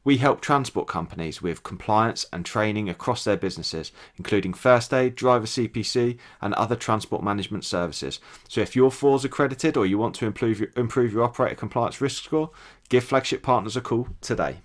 We 0.05 0.17
help 0.17 0.39
transport 0.39 0.87
companies 0.87 1.41
with 1.41 1.63
compliance 1.63 2.27
and 2.31 2.45
training 2.45 2.89
across 2.89 3.23
their 3.23 3.35
businesses, 3.35 3.91
including 4.17 4.53
first 4.53 4.93
aid, 4.93 5.15
driver 5.15 5.47
CPC, 5.47 6.19
and 6.41 6.53
other 6.53 6.75
transport 6.75 7.23
management 7.23 7.65
services. 7.65 8.19
So 8.47 8.61
if 8.61 8.75
you're 8.75 8.91
FORS 8.91 9.25
accredited 9.25 9.75
or 9.75 9.87
you 9.87 9.97
want 9.97 10.13
to 10.15 10.27
improve 10.27 10.59
your, 10.59 10.69
improve 10.77 11.11
your 11.11 11.23
operator 11.23 11.55
compliance 11.55 11.99
risk 11.99 12.23
score, 12.23 12.51
give 12.87 13.03
Flagship 13.03 13.41
Partners 13.41 13.75
a 13.75 13.81
call 13.81 14.07
today 14.21 14.57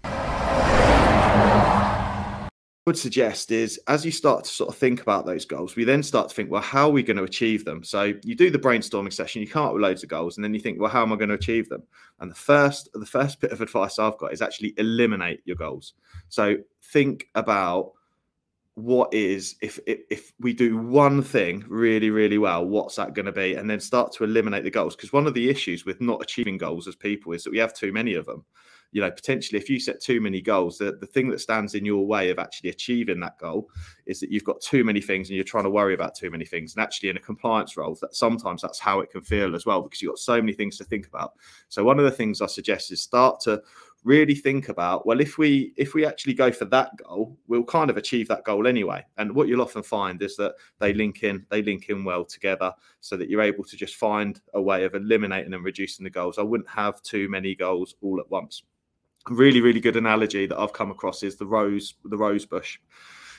would 2.91 2.99
suggest 2.99 3.53
is 3.53 3.79
as 3.87 4.05
you 4.05 4.11
start 4.11 4.43
to 4.43 4.51
sort 4.51 4.69
of 4.69 4.75
think 4.75 5.01
about 5.01 5.25
those 5.25 5.45
goals, 5.45 5.77
we 5.77 5.85
then 5.85 6.03
start 6.03 6.29
to 6.29 6.35
think, 6.35 6.51
well, 6.51 6.61
how 6.61 6.89
are 6.89 6.91
we 6.91 7.05
going 7.05 7.19
to 7.19 7.23
achieve 7.23 7.65
them? 7.65 7.85
So 7.85 8.15
you 8.25 8.35
do 8.35 8.51
the 8.51 8.59
brainstorming 8.59 9.13
session, 9.13 9.41
you 9.41 9.47
come 9.47 9.65
up 9.65 9.73
with 9.73 9.83
loads 9.83 10.03
of 10.03 10.09
goals, 10.09 10.37
and 10.37 10.43
then 10.43 10.55
you 10.55 10.59
think, 10.59 10.81
well, 10.81 10.91
how 10.91 11.03
am 11.03 11.13
I 11.13 11.17
going 11.17 11.29
to 11.29 11.37
achieve 11.37 11.69
them? 11.69 11.85
And 12.19 12.29
the 12.29 12.35
first, 12.35 12.89
the 12.93 13.07
first 13.07 13.41
bit 13.41 13.53
of 13.53 13.61
advice 13.61 14.01
I've 14.01 14.19
got 14.19 14.33
is 14.33 14.43
actually 14.43 14.75
eliminate 14.77 15.41
your 15.45 15.55
goals. 15.55 15.93
So 16.31 16.57
think 16.83 17.29
about 17.37 17.93
what 18.75 19.15
is 19.15 19.55
if 19.63 19.79
if, 19.87 20.01
if 20.11 20.33
we 20.41 20.53
do 20.53 20.77
one 20.77 21.23
thing 21.23 21.63
really 21.69 22.09
really 22.09 22.39
well 22.39 22.65
what's 22.65 22.97
that 22.97 23.15
going 23.15 23.27
to 23.27 23.33
be 23.33 23.55
and 23.55 23.69
then 23.69 23.81
start 23.81 24.11
to 24.13 24.25
eliminate 24.25 24.63
the 24.65 24.71
goals 24.71 24.97
because 24.97 25.13
one 25.13 25.27
of 25.27 25.35
the 25.35 25.51
issues 25.51 25.85
with 25.85 26.01
not 26.01 26.23
achieving 26.23 26.57
goals 26.57 26.89
as 26.89 26.95
people 26.95 27.33
is 27.33 27.43
that 27.45 27.51
we 27.51 27.59
have 27.59 27.75
too 27.75 27.93
many 27.93 28.15
of 28.15 28.25
them 28.25 28.43
you 28.93 29.01
know, 29.01 29.11
potentially 29.11 29.59
if 29.59 29.71
you 29.71 29.79
set 29.79 30.01
too 30.01 30.21
many 30.21 30.41
goals, 30.41 30.79
the, 30.79 30.93
the 30.93 31.07
thing 31.07 31.29
that 31.31 31.41
stands 31.41 31.75
in 31.75 31.85
your 31.85 32.07
way 32.07 32.31
of 32.31 32.39
actually 32.39 32.71
achieving 32.71 33.21
that 33.21 33.39
goal 33.39 33.69
is 34.07 34.21
that 34.21 34.31
you've 34.31 34.45
got 34.45 34.61
too 34.61 34.83
many 34.83 35.01
things 35.01 35.29
and 35.29 35.37
you're 35.37 35.45
trying 35.45 35.65
to 35.65 35.71
worry 35.71 35.95
about 35.95 36.15
too 36.15 36.31
many 36.31 36.45
things. 36.45 36.75
And 36.75 36.83
actually 36.83 37.11
in 37.11 37.17
a 37.17 37.21
compliance 37.21 37.77
role, 37.77 37.97
that 38.01 38.15
sometimes 38.15 38.63
that's 38.63 38.81
how 38.81 39.01
it 39.01 39.11
can 39.11 39.23
feel 39.23 39.55
as 39.55 39.65
well, 39.65 39.83
because 39.83 40.03
you've 40.03 40.13
got 40.13 40.19
so 40.19 40.41
many 40.41 40.53
things 40.53 40.77
to 40.79 40.85
think 40.85 41.07
about. 41.07 41.35
So 41.69 41.85
one 41.85 41.99
of 41.99 42.05
the 42.05 42.11
things 42.11 42.41
I 42.41 42.47
suggest 42.47 42.91
is 42.91 43.01
start 43.01 43.41
to 43.41 43.63
really 44.05 44.35
think 44.35 44.71
about 44.71 45.05
well 45.05 45.21
if 45.21 45.37
we 45.37 45.75
if 45.77 45.93
we 45.93 46.07
actually 46.07 46.33
go 46.33 46.51
for 46.51 46.65
that 46.65 46.91
goal 46.97 47.37
we'll 47.49 47.63
kind 47.63 47.91
of 47.91 47.99
achieve 47.99 48.27
that 48.27 48.45
goal 48.45 48.67
anyway 48.67 49.05
and 49.19 49.31
what 49.35 49.47
you'll 49.47 49.61
often 49.61 49.83
find 49.83 50.23
is 50.23 50.37
that 50.37 50.55
they 50.79 50.95
link 50.95 51.23
in 51.23 51.45
they 51.51 51.63
link 51.63 51.91
in 51.91 52.03
well 52.03 52.25
together 52.25 52.73
so 53.01 53.15
that 53.15 53.29
you're 53.29 53.43
able 53.43 53.63
to 53.63 53.77
just 53.77 53.97
find 53.97 54.41
a 54.55 54.63
way 54.63 54.85
of 54.85 54.95
eliminating 54.95 55.53
and 55.53 55.65
reducing 55.65 56.03
the 56.05 56.09
goals 56.09 56.39
i 56.39 56.43
wouldn't 56.43 56.69
have 56.69 57.03
too 57.03 57.29
many 57.29 57.55
goals 57.55 57.95
all 58.01 58.19
at 58.19 58.31
once 58.31 58.63
really 59.29 59.61
really 59.61 59.81
good 59.81 59.97
analogy 59.97 60.47
that 60.47 60.59
i've 60.59 60.73
come 60.73 60.91
across 60.91 61.23
is 61.23 61.37
the 61.37 61.47
rose 61.47 61.95
the 62.05 62.17
rose 62.17 62.47
bush. 62.47 62.79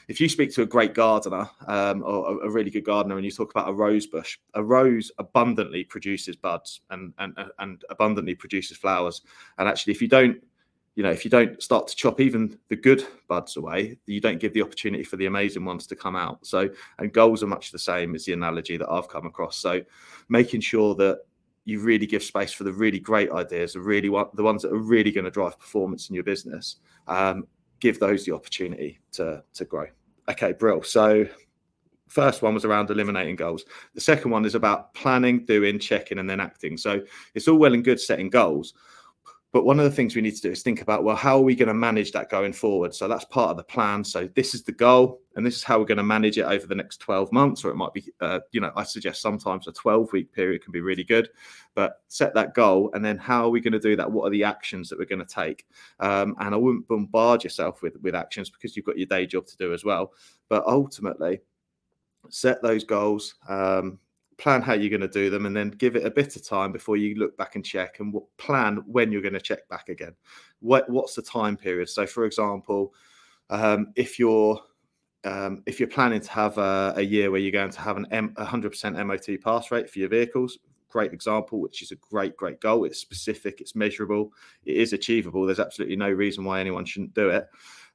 If 0.08 0.20
you 0.20 0.28
speak 0.28 0.54
to 0.56 0.64
a 0.64 0.66
great 0.66 0.94
gardener 0.94 1.50
um, 1.68 2.04
or 2.04 2.44
a 2.44 2.50
really 2.50 2.70
good 2.70 2.84
gardener 2.84 3.16
and 3.16 3.24
you 3.24 3.32
talk 3.32 3.52
about 3.52 3.70
a 3.70 3.74
rose 3.74 4.08
bush 4.08 4.38
a 4.56 4.64
rose 4.64 5.12
abundantly 5.20 5.84
produces 5.84 6.36
buds 6.36 6.82
and 6.90 7.14
and 7.20 7.38
and 7.60 7.86
abundantly 7.90 8.36
produces 8.36 8.78
flowers. 8.78 9.22
And 9.58 9.70
actually 9.70 9.94
if 9.94 10.02
you 10.02 10.08
don't 10.08 10.44
you 10.96 11.04
know 11.04 11.12
if 11.12 11.24
you 11.24 11.32
don't 11.32 11.62
start 11.64 11.88
to 11.88 11.96
chop 11.96 12.20
even 12.20 12.58
the 12.68 12.76
good 12.76 13.08
buds 13.30 13.56
away 13.56 13.98
you 14.06 14.20
don't 14.20 14.40
give 14.40 14.54
the 14.54 14.62
opportunity 14.62 15.04
for 15.04 15.16
the 15.16 15.28
amazing 15.28 15.64
ones 15.64 15.88
to 15.88 15.96
come 15.96 16.16
out. 16.16 16.46
So 16.46 16.70
and 16.98 17.14
goals 17.14 17.42
are 17.44 17.48
much 17.48 17.72
the 17.72 17.80
same 17.80 18.14
as 18.16 18.26
the 18.26 18.34
analogy 18.34 18.78
that 18.78 18.90
i've 18.90 19.08
come 19.08 19.26
across. 19.28 19.58
So 19.58 19.82
making 20.28 20.62
sure 20.62 20.94
that 20.96 21.22
you 21.66 21.80
really 21.80 22.06
give 22.06 22.24
space 22.24 22.52
for 22.52 22.64
the 22.64 22.74
really 22.74 23.00
great 23.00 23.32
ideas, 23.32 23.74
the 23.74 23.80
really 23.80 24.10
the 24.34 24.44
ones 24.44 24.62
that 24.64 24.72
are 24.72 24.78
really 24.78 25.12
going 25.12 25.26
to 25.26 25.32
drive 25.32 25.60
performance 25.60 26.10
in 26.10 26.16
your 26.16 26.24
business. 26.24 26.78
Um, 27.08 27.48
give 27.80 28.00
those 28.00 28.26
the 28.26 28.34
opportunity 28.34 29.00
to 29.14 29.44
to 29.54 29.66
grow. 29.66 29.88
Okay, 30.30 30.54
Brill. 30.54 30.84
So 30.84 31.26
first 32.08 32.42
one 32.42 32.54
was 32.54 32.66
around 32.66 32.90
eliminating 32.90 33.36
goals. 33.36 33.66
The 33.96 34.02
second 34.02 34.32
one 34.32 34.46
is 34.46 34.56
about 34.56 34.94
planning, 34.94 35.46
doing, 35.46 35.80
checking, 35.80 36.20
and 36.20 36.30
then 36.30 36.40
acting. 36.40 36.78
So 36.78 37.02
it's 37.36 37.48
all 37.48 37.58
well 37.58 37.74
and 37.74 37.84
good 37.84 38.00
setting 38.00 38.30
goals, 38.30 38.74
but 39.54 39.66
one 39.66 39.80
of 39.80 39.86
the 39.86 39.92
things 39.92 40.16
we 40.16 40.22
need 40.22 40.36
to 40.36 40.42
do 40.42 40.52
is 40.52 40.64
think 40.64 40.82
about 40.82 41.04
well 41.04 41.16
how 41.16 41.38
are 41.38 41.42
we 41.42 41.56
going 41.56 41.68
to 41.68 41.74
manage 41.74 42.12
that 42.14 42.30
going 42.30 42.54
forward? 42.54 42.96
So 42.96 43.08
that's 43.08 43.26
part 43.26 43.50
of 43.50 43.58
the 43.58 43.64
plan. 43.64 44.04
So 44.04 44.30
this 44.34 44.54
is 44.54 44.64
the 44.64 44.72
goal 44.72 45.20
and 45.36 45.46
this 45.46 45.58
is 45.58 45.64
how 45.64 45.78
we're 45.78 45.86
going 45.86 45.98
to 45.98 46.04
manage 46.04 46.38
it 46.38 46.44
over 46.44 46.66
the 46.68 46.76
next 46.76 46.98
12 46.98 47.32
months 47.34 47.66
or 47.66 47.72
it 47.72 47.76
might 47.76 47.94
be 47.94 48.04
uh, 48.22 48.40
you 48.52 48.60
know 48.62 48.72
i 48.76 48.84
suggest 48.84 49.22
sometimes 49.22 49.68
a 49.68 49.72
12 49.72 50.12
week 50.14 50.32
period 50.32 50.64
can 50.64 50.72
be 50.72 50.82
really 50.82 51.04
good. 51.04 51.30
But 51.76 52.02
set 52.08 52.34
that 52.36 52.54
goal 52.54 52.92
and 52.94 53.04
then 53.04 53.18
how 53.18 53.46
are 53.46 53.50
we 53.50 53.62
going 53.62 53.74
to 53.74 53.80
do 53.80 53.96
that? 53.98 54.10
What 54.10 54.26
are 54.28 54.32
the 54.32 54.44
actions 54.44 54.90
that 54.90 55.00
we're 55.00 55.06
going 55.06 55.20
to 55.20 55.26
take? 55.26 55.66
Um, 56.00 56.36
and 56.40 56.56
i 56.56 56.58
wouldn't 56.58 56.88
bombard 56.88 57.44
yourself 57.44 57.82
with 57.82 57.98
with 58.02 58.16
actions 58.16 58.50
because 58.50 58.76
you've 58.76 58.86
got 58.86 58.98
your 58.98 59.08
day 59.08 59.26
job 59.26 59.48
to 59.48 59.58
do 59.58 59.74
as 59.74 59.84
well. 59.84 60.14
But 60.48 60.66
ultimately 60.66 61.42
set 62.30 62.62
those 62.62 62.84
goals 62.84 63.36
um, 63.50 64.00
plan 64.42 64.62
how 64.62 64.74
you're 64.74 64.90
going 64.90 65.02
to 65.02 65.08
do 65.08 65.30
them 65.30 65.46
and 65.46 65.56
then 65.56 65.70
give 65.70 65.96
it 65.96 66.06
a 66.06 66.12
bit 66.12 66.36
of 66.36 66.44
time 66.44 66.72
before 66.72 66.98
you 66.98 67.16
look 67.16 67.38
back 67.38 67.56
and 67.56 67.64
check 67.64 68.00
and 68.00 68.14
plan 68.38 68.78
when 68.88 69.12
you're 69.12 69.22
going 69.22 69.34
to 69.34 69.40
check 69.40 69.70
back 69.70 69.88
again. 69.88 70.16
What 70.60 70.90
what's 70.90 71.16
the 71.16 71.22
time 71.22 71.56
period? 71.56 71.90
So 71.90 72.08
for 72.08 72.26
example 72.26 72.94
um, 73.52 73.92
if 73.96 74.18
you're 74.18 74.60
um, 75.24 75.62
if 75.68 75.80
you're 75.80 75.90
planning 75.90 76.22
to 76.22 76.32
have 76.32 76.58
a, 76.58 76.94
a, 76.98 77.02
year 77.02 77.30
where 77.30 77.40
you're 77.40 77.52
going 77.52 77.70
to 77.70 77.82
have 77.82 77.96
an 77.96 78.08
M, 78.10 78.34
100% 78.40 79.06
MOT 79.06 79.40
pass 79.40 79.70
rate 79.70 79.88
for 79.88 80.00
your 80.00 80.10
vehicles, 80.10 80.58
great 80.92 81.14
example, 81.14 81.60
which 81.60 81.82
is 81.82 81.92
a 81.92 81.96
great, 81.96 82.38
great 82.38 82.60
goal. 82.60 82.86
It's 82.86 83.00
specific, 83.00 83.62
it's 83.62 83.76
measurable, 83.76 84.34
it 84.66 84.76
is 84.76 84.94
achievable. 84.94 85.46
There's 85.46 85.60
absolutely 85.60 85.96
no 85.96 86.12
reason 86.12 86.44
why 86.44 86.60
anyone 86.60 86.86
shouldn't 86.86 87.14
do 87.14 87.30
it 87.30 87.48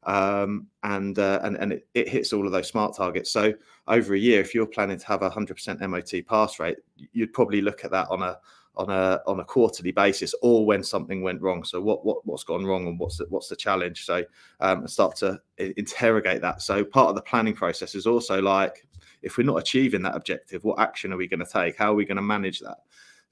um, 0.07 0.69
and 0.85 1.19
uh, 1.19 1.41
and 1.43 1.57
and 1.57 1.73
it, 1.73 1.87
it, 1.95 2.09
hits 2.09 2.33
all 2.33 2.47
of 2.47 2.53
those 2.53 2.69
smart 2.69 2.97
targets. 2.97 3.31
So 3.31 3.53
over 3.89 4.15
a 4.15 4.19
year, 4.19 4.41
if 4.41 4.55
you're 4.55 4.67
planning 4.67 4.99
to 4.99 5.07
have 5.07 5.23
a 5.23 5.31
hundred 5.31 5.55
percent 5.55 5.81
MOT 5.81 6.13
pass 6.27 6.59
rate, 6.59 6.79
you'd 7.13 7.33
probably 7.33 7.61
look 7.61 7.85
at 7.85 7.91
that 7.91 8.09
on 8.09 8.23
a 8.23 8.39
on 8.77 8.89
a 8.89 9.21
on 9.27 9.41
a 9.41 9.45
quarterly 9.45 9.91
basis, 9.91 10.33
or 10.43 10.65
when 10.65 10.85
something 10.85 11.23
went 11.23 11.43
wrong. 11.43 11.65
So 11.65 11.81
what 11.81 12.07
what 12.07 12.25
what's 12.25 12.45
gone 12.45 12.65
wrong 12.65 12.87
and 12.87 13.01
what's 13.01 13.19
the, 13.19 13.27
what's 13.31 13.49
the 13.49 13.57
challenge? 13.57 14.05
So 14.05 14.25
um, 14.61 14.87
start 14.87 15.17
to 15.17 15.41
interrogate 15.59 16.41
that. 16.41 16.63
So 16.63 16.85
part 16.85 17.09
of 17.09 17.17
the 17.17 17.23
planning 17.23 17.55
process 17.55 17.97
is 17.97 18.07
also 18.07 18.41
like 18.41 18.87
if 19.23 19.37
we're 19.37 19.45
not 19.45 19.59
achieving 19.59 20.03
that 20.03 20.15
objective, 20.15 20.63
what 20.63 20.79
action 20.79 21.13
are 21.13 21.17
we 21.17 21.27
going 21.27 21.45
to 21.45 21.53
take? 21.53 21.77
How 21.77 21.91
are 21.91 21.97
we 21.97 22.05
going 22.05 22.17
to 22.17 22.23
manage 22.23 22.61
that? 22.61 22.79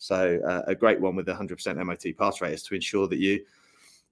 So 0.04 0.38
uh, 0.46 0.61
a 0.66 0.75
great 0.75 1.00
one 1.00 1.16
with 1.16 1.25
the 1.25 1.32
100% 1.32 1.82
MOT 1.82 2.04
pass 2.18 2.42
rate 2.42 2.52
is 2.52 2.62
to 2.64 2.75
ensure 2.75 3.08
that 3.08 3.18
you 3.18 3.42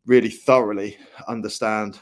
really 0.07 0.31
thoroughly 0.31 0.97
understand 1.29 2.01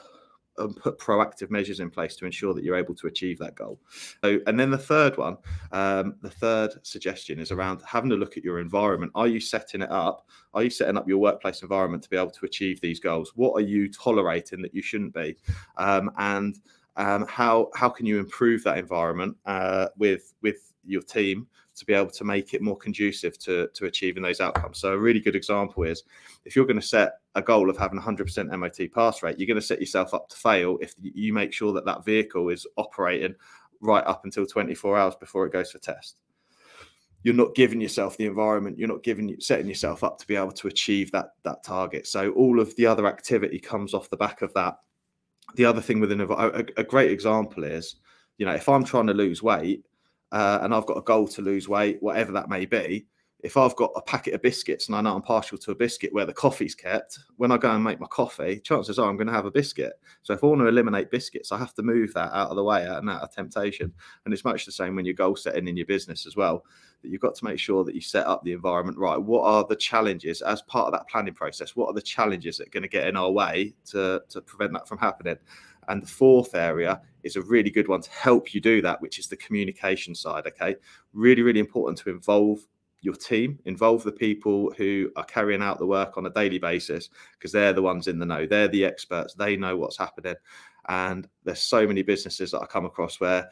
and 0.58 0.76
put 0.76 0.96
proactive 0.96 1.50
measures 1.50 1.80
in 1.80 1.90
place 1.90 2.14
to 2.14 2.24
ensure 2.24 2.54
that 2.54 2.62
you're 2.62 2.76
able 2.76 2.94
to 2.94 3.08
achieve 3.08 3.36
that 3.40 3.56
goal. 3.56 3.80
So, 4.22 4.38
and 4.46 4.60
then 4.60 4.70
the 4.70 4.78
third 4.78 5.16
one, 5.16 5.38
um, 5.72 6.14
the 6.22 6.30
third 6.30 6.74
suggestion 6.84 7.40
is 7.40 7.50
around 7.50 7.82
having 7.84 8.12
a 8.12 8.14
look 8.14 8.36
at 8.36 8.44
your 8.44 8.60
environment. 8.60 9.10
Are 9.16 9.26
you 9.26 9.40
setting 9.40 9.82
it 9.82 9.90
up? 9.90 10.24
Are 10.54 10.62
you 10.62 10.70
setting 10.70 10.96
up 10.96 11.08
your 11.08 11.18
workplace 11.18 11.62
environment 11.62 12.04
to 12.04 12.10
be 12.10 12.16
able 12.16 12.30
to 12.30 12.46
achieve 12.46 12.80
these 12.80 13.00
goals? 13.00 13.32
What 13.34 13.54
are 13.54 13.66
you 13.66 13.90
tolerating 13.90 14.62
that 14.62 14.72
you 14.72 14.82
shouldn't 14.82 15.14
be? 15.14 15.36
Um, 15.78 16.12
and 16.16 16.60
um, 16.94 17.26
how 17.28 17.70
how 17.74 17.88
can 17.88 18.06
you 18.06 18.20
improve 18.20 18.62
that 18.62 18.78
environment 18.78 19.36
uh, 19.46 19.88
with 19.96 20.34
with 20.42 20.72
your 20.84 21.02
team 21.02 21.48
to 21.80 21.86
be 21.86 21.94
able 21.94 22.10
to 22.10 22.24
make 22.24 22.54
it 22.54 22.62
more 22.62 22.76
conducive 22.76 23.38
to, 23.38 23.68
to 23.74 23.86
achieving 23.86 24.22
those 24.22 24.40
outcomes. 24.40 24.78
So 24.78 24.92
a 24.92 24.98
really 24.98 25.18
good 25.18 25.34
example 25.34 25.82
is 25.82 26.04
if 26.44 26.54
you're 26.54 26.66
going 26.66 26.80
to 26.80 26.86
set 26.86 27.14
a 27.34 27.42
goal 27.42 27.68
of 27.68 27.76
having 27.76 28.00
100% 28.00 28.58
MOT 28.58 28.92
pass 28.92 29.22
rate, 29.22 29.38
you're 29.38 29.46
going 29.46 29.60
to 29.60 29.66
set 29.66 29.80
yourself 29.80 30.14
up 30.14 30.28
to 30.28 30.36
fail 30.36 30.78
if 30.80 30.94
you 31.00 31.32
make 31.32 31.52
sure 31.52 31.72
that 31.72 31.86
that 31.86 32.04
vehicle 32.04 32.50
is 32.50 32.66
operating 32.76 33.34
right 33.80 34.04
up 34.04 34.24
until 34.24 34.46
24 34.46 34.96
hours 34.96 35.14
before 35.16 35.46
it 35.46 35.52
goes 35.52 35.72
for 35.72 35.78
test. 35.78 36.20
You're 37.22 37.34
not 37.34 37.54
giving 37.54 37.80
yourself 37.80 38.16
the 38.16 38.26
environment. 38.26 38.78
You're 38.78 38.88
not 38.88 39.02
giving 39.02 39.34
setting 39.40 39.66
yourself 39.66 40.04
up 40.04 40.18
to 40.18 40.26
be 40.26 40.36
able 40.36 40.52
to 40.52 40.68
achieve 40.68 41.10
that 41.12 41.34
that 41.44 41.62
target. 41.62 42.06
So 42.06 42.30
all 42.32 42.60
of 42.60 42.74
the 42.76 42.86
other 42.86 43.06
activity 43.06 43.58
comes 43.58 43.92
off 43.92 44.08
the 44.08 44.16
back 44.16 44.40
of 44.40 44.54
that. 44.54 44.78
The 45.56 45.66
other 45.66 45.82
thing 45.82 46.00
within 46.00 46.22
a, 46.22 46.64
a 46.78 46.84
great 46.84 47.10
example 47.10 47.64
is, 47.64 47.96
you 48.38 48.46
know, 48.46 48.54
if 48.54 48.70
I'm 48.70 48.84
trying 48.84 49.08
to 49.08 49.14
lose 49.14 49.42
weight, 49.42 49.84
uh, 50.32 50.60
and 50.62 50.74
I've 50.74 50.86
got 50.86 50.98
a 50.98 51.02
goal 51.02 51.28
to 51.28 51.42
lose 51.42 51.68
weight, 51.68 51.98
whatever 52.00 52.32
that 52.32 52.48
may 52.48 52.66
be, 52.66 53.06
if 53.42 53.56
I've 53.56 53.76
got 53.76 53.92
a 53.96 54.02
packet 54.02 54.34
of 54.34 54.42
biscuits 54.42 54.88
and 54.88 54.96
I 54.96 55.00
know 55.00 55.14
I'm 55.14 55.22
partial 55.22 55.56
to 55.58 55.70
a 55.70 55.74
biscuit 55.74 56.12
where 56.12 56.26
the 56.26 56.32
coffee's 56.32 56.74
kept, 56.74 57.18
when 57.36 57.50
I 57.50 57.56
go 57.56 57.70
and 57.70 57.82
make 57.82 58.00
my 58.00 58.06
coffee, 58.06 58.60
chances 58.60 58.98
are 58.98 59.08
I'm 59.08 59.16
going 59.16 59.28
to 59.28 59.32
have 59.32 59.46
a 59.46 59.50
biscuit. 59.50 59.94
So 60.22 60.34
if 60.34 60.44
I 60.44 60.46
want 60.46 60.60
to 60.60 60.66
eliminate 60.66 61.10
biscuits, 61.10 61.52
I 61.52 61.58
have 61.58 61.74
to 61.74 61.82
move 61.82 62.12
that 62.14 62.32
out 62.32 62.50
of 62.50 62.56
the 62.56 62.64
way 62.64 62.84
and 62.84 63.08
out 63.08 63.22
of 63.22 63.34
temptation. 63.34 63.92
And 64.24 64.34
it's 64.34 64.44
much 64.44 64.66
the 64.66 64.72
same 64.72 64.94
when 64.94 65.04
you're 65.04 65.14
goal 65.14 65.36
setting 65.36 65.68
in 65.68 65.76
your 65.76 65.86
business 65.86 66.26
as 66.26 66.36
well. 66.36 66.64
That 67.02 67.08
you've 67.08 67.22
got 67.22 67.34
to 67.36 67.44
make 67.46 67.58
sure 67.58 67.82
that 67.84 67.94
you 67.94 68.02
set 68.02 68.26
up 68.26 68.44
the 68.44 68.52
environment 68.52 68.98
right. 68.98 69.16
What 69.16 69.44
are 69.44 69.64
the 69.66 69.76
challenges 69.76 70.42
as 70.42 70.60
part 70.62 70.86
of 70.86 70.92
that 70.92 71.08
planning 71.08 71.32
process? 71.32 71.74
What 71.74 71.86
are 71.86 71.94
the 71.94 72.02
challenges 72.02 72.58
that 72.58 72.66
are 72.66 72.70
going 72.70 72.82
to 72.82 72.88
get 72.88 73.06
in 73.06 73.16
our 73.16 73.30
way 73.30 73.74
to, 73.86 74.20
to 74.28 74.40
prevent 74.42 74.74
that 74.74 74.86
from 74.86 74.98
happening? 74.98 75.38
And 75.88 76.02
the 76.02 76.06
fourth 76.06 76.54
area 76.54 77.00
is 77.22 77.36
a 77.36 77.42
really 77.42 77.70
good 77.70 77.88
one 77.88 78.00
to 78.00 78.10
help 78.10 78.54
you 78.54 78.60
do 78.60 78.80
that, 78.82 79.00
which 79.00 79.18
is 79.18 79.26
the 79.26 79.36
communication 79.36 80.14
side. 80.14 80.46
Okay. 80.46 80.76
Really, 81.12 81.42
really 81.42 81.60
important 81.60 81.98
to 81.98 82.10
involve 82.10 82.60
your 83.02 83.14
team, 83.14 83.58
involve 83.64 84.02
the 84.02 84.12
people 84.12 84.72
who 84.76 85.10
are 85.16 85.24
carrying 85.24 85.62
out 85.62 85.78
the 85.78 85.86
work 85.86 86.18
on 86.18 86.26
a 86.26 86.30
daily 86.30 86.58
basis 86.58 87.08
because 87.38 87.50
they're 87.50 87.72
the 87.72 87.82
ones 87.82 88.08
in 88.08 88.18
the 88.18 88.26
know. 88.26 88.46
They're 88.46 88.68
the 88.68 88.84
experts. 88.84 89.34
They 89.34 89.56
know 89.56 89.76
what's 89.76 89.96
happening. 89.96 90.34
And 90.88 91.28
there's 91.44 91.62
so 91.62 91.86
many 91.86 92.02
businesses 92.02 92.50
that 92.50 92.60
I 92.60 92.66
come 92.66 92.84
across 92.84 93.20
where 93.20 93.48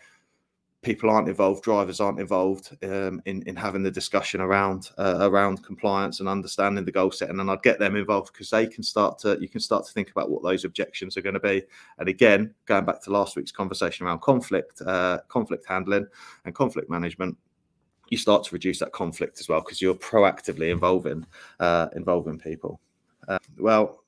people 0.83 1.11
aren't 1.11 1.29
involved, 1.29 1.65
drivers 1.65 2.01
aren't 2.01 2.21
involved 2.21 2.77
um, 2.85 3.21
in 3.25 3.43
in 3.43 3.57
having 3.57 3.83
the 3.83 3.91
discussion 3.91 4.41
around 4.41 4.91
uh, 4.99 5.19
around 5.23 5.65
compliance 5.65 6.21
and 6.21 6.29
understanding 6.29 6.85
the 6.85 6.93
goal 6.93 7.11
setting. 7.11 7.41
And 7.41 7.51
I'd 7.51 7.63
get 7.63 7.79
them 7.79 7.97
involved 7.97 8.33
because 8.33 8.51
they 8.51 8.67
can 8.67 8.83
start 8.83 9.19
to 9.21 9.39
you 9.41 9.49
can 9.49 9.61
start 9.61 9.87
to 9.87 9.93
think 9.93 10.11
about 10.11 10.31
what 10.31 10.43
those 10.43 10.65
objections 10.65 11.17
are 11.17 11.23
going 11.23 11.35
to 11.35 11.41
be. 11.41 11.63
And 11.99 12.09
again, 12.09 12.55
going 12.67 12.85
back 12.85 13.03
to 13.03 13.11
last 13.11 13.37
week's 13.37 13.53
conversation 13.53 14.07
around 14.07 14.21
conflict, 14.21 14.81
uh, 14.83 15.19
conflict 15.29 15.67
handling, 15.67 16.07
and 16.45 16.55
conflict 16.55 16.91
management. 16.91 17.37
You 18.11 18.17
start 18.17 18.45
to 18.45 18.55
reduce 18.55 18.79
that 18.79 18.93
conflict 18.93 19.39
as 19.39 19.51
well 19.51 19.61
because 19.61 19.83
you're 19.83 19.95
proactively 19.95 20.71
involving 20.71 21.27
uh, 21.61 21.89
involving 21.95 22.39
people. 22.39 22.81
Uh, 23.27 23.39
well, 23.59 24.05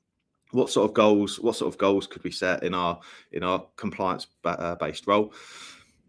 what 0.51 0.69
sort 0.69 0.89
of 0.89 0.95
goals? 0.95 1.39
What 1.39 1.55
sort 1.55 1.71
of 1.71 1.77
goals 1.77 2.07
could 2.07 2.23
we 2.23 2.31
set 2.31 2.63
in 2.63 2.73
our 2.73 2.99
in 3.33 3.43
our 3.43 3.67
compliance 3.75 4.25
uh, 4.43 4.75
based 4.75 5.05
role? 5.05 5.33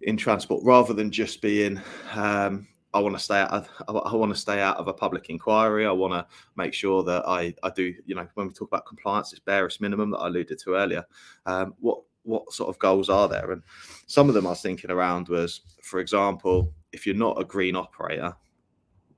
In 0.03 0.17
transport 0.17 0.63
rather 0.65 0.93
than 0.93 1.11
just 1.11 1.41
being 1.41 1.81
um, 2.15 2.67
I 2.95 3.01
want 3.01 3.17
to 3.17 3.23
stay 3.23 3.41
out. 3.41 3.51
Of, 3.51 3.69
I 3.89 4.15
want 4.15 4.35
to 4.35 4.39
stay 4.39 4.61
out 4.61 4.77
of 4.77 4.89
a 4.89 4.93
public 4.93 5.31
inquiry. 5.31 5.87
I 5.87 5.93
want 5.93 6.13
to 6.13 6.27
make 6.57 6.75
sure 6.75 7.03
that 7.05 7.27
I, 7.27 7.55
I 7.63 7.71
do. 7.71 7.95
You 8.05 8.15
know, 8.15 8.29
when 8.35 8.49
we 8.49 8.53
talk 8.53 8.69
about 8.69 8.87
compliance, 8.87 9.33
it's 9.33 9.41
barest 9.41 9.81
minimum 9.81 10.11
that 10.11 10.19
I 10.19 10.27
alluded 10.27 10.59
to 10.59 10.75
earlier. 10.75 11.05
Um, 11.47 11.75
what 11.81 12.01
what 12.25 12.53
sort 12.53 12.69
of 12.69 12.79
goals 12.79 13.09
are 13.09 13.29
there? 13.29 13.51
And 13.53 13.63
some 14.07 14.29
of 14.29 14.35
them 14.35 14.47
I 14.47 14.51
was 14.51 14.63
thinking 14.63 14.91
around 14.91 15.29
was, 15.29 15.63
for 15.83 16.01
example, 16.01 16.73
if 16.93 17.07
you're 17.07 17.17
not 17.17 17.41
a 17.41 17.45
green 17.45 17.75
operator, 17.75 18.37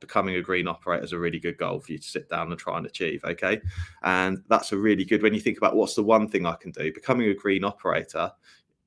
becoming 0.00 0.36
a 0.36 0.42
green 0.42 0.68
operator 0.68 1.04
is 1.04 1.12
a 1.12 1.18
really 1.18 1.40
good 1.40 1.58
goal 1.58 1.80
for 1.80 1.92
you 1.92 1.98
to 1.98 2.08
sit 2.08 2.28
down 2.30 2.50
and 2.50 2.58
try 2.58 2.78
and 2.78 2.86
achieve. 2.86 3.24
Okay, 3.24 3.60
and 4.04 4.42
that's 4.48 4.72
a 4.72 4.78
really 4.78 5.04
good 5.04 5.22
when 5.22 5.34
you 5.34 5.40
think 5.40 5.58
about 5.58 5.74
what's 5.74 5.94
the 5.94 6.02
one 6.02 6.28
thing 6.28 6.46
I 6.46 6.54
can 6.54 6.70
do. 6.70 6.92
Becoming 6.92 7.28
a 7.28 7.34
green 7.34 7.64
operator 7.64 8.30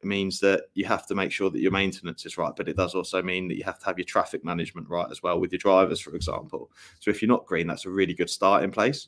means 0.03 0.39
that 0.39 0.65
you 0.73 0.85
have 0.85 1.07
to 1.07 1.15
make 1.15 1.31
sure 1.31 1.49
that 1.49 1.61
your 1.61 1.71
maintenance 1.71 2.25
is 2.25 2.37
right, 2.37 2.53
but 2.55 2.67
it 2.69 2.77
does 2.77 2.95
also 2.95 3.21
mean 3.21 3.47
that 3.47 3.57
you 3.57 3.63
have 3.63 3.79
to 3.79 3.85
have 3.85 3.97
your 3.97 4.05
traffic 4.05 4.43
management 4.43 4.89
right 4.89 5.07
as 5.09 5.23
well 5.23 5.39
with 5.39 5.51
your 5.51 5.59
drivers, 5.59 5.99
for 5.99 6.15
example. 6.15 6.71
So 6.99 7.11
if 7.11 7.21
you're 7.21 7.29
not 7.29 7.45
green, 7.45 7.67
that's 7.67 7.85
a 7.85 7.89
really 7.89 8.13
good 8.13 8.29
start 8.29 8.63
in 8.63 8.71
place. 8.71 9.07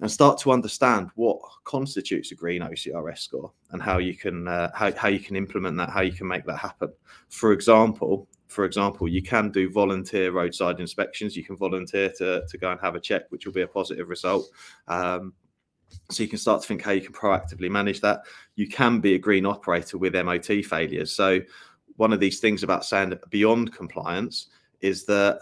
And 0.00 0.10
start 0.10 0.38
to 0.40 0.50
understand 0.50 1.10
what 1.14 1.38
constitutes 1.64 2.32
a 2.32 2.34
green 2.34 2.62
OCRS 2.62 3.18
score 3.18 3.52
and 3.70 3.80
how 3.80 3.98
you 3.98 4.16
can 4.16 4.48
uh, 4.48 4.70
how, 4.74 4.90
how 4.92 5.08
you 5.08 5.20
can 5.20 5.36
implement 5.36 5.76
that, 5.76 5.90
how 5.90 6.00
you 6.00 6.12
can 6.12 6.26
make 6.26 6.44
that 6.46 6.56
happen. 6.56 6.92
For 7.28 7.52
example, 7.52 8.26
for 8.52 8.64
example, 8.64 9.08
you 9.08 9.22
can 9.22 9.50
do 9.50 9.70
volunteer 9.70 10.30
roadside 10.30 10.78
inspections. 10.78 11.36
You 11.36 11.44
can 11.44 11.56
volunteer 11.56 12.12
to, 12.18 12.44
to 12.46 12.58
go 12.58 12.70
and 12.70 12.80
have 12.80 12.94
a 12.94 13.00
check, 13.00 13.22
which 13.30 13.46
will 13.46 13.52
be 13.52 13.62
a 13.62 13.66
positive 13.66 14.08
result. 14.08 14.48
Um, 14.88 15.34
so 16.10 16.22
you 16.22 16.28
can 16.28 16.38
start 16.38 16.62
to 16.62 16.68
think 16.68 16.82
how 16.82 16.92
you 16.92 17.00
can 17.00 17.12
proactively 17.12 17.70
manage 17.70 18.00
that. 18.00 18.22
You 18.56 18.68
can 18.68 19.00
be 19.00 19.14
a 19.14 19.18
green 19.18 19.46
operator 19.46 19.98
with 19.98 20.14
MOT 20.14 20.64
failures. 20.64 21.12
So 21.12 21.40
one 21.96 22.12
of 22.12 22.20
these 22.20 22.40
things 22.40 22.62
about 22.62 22.84
saying 22.84 23.14
beyond 23.30 23.72
compliance 23.72 24.48
is 24.80 25.04
that 25.06 25.40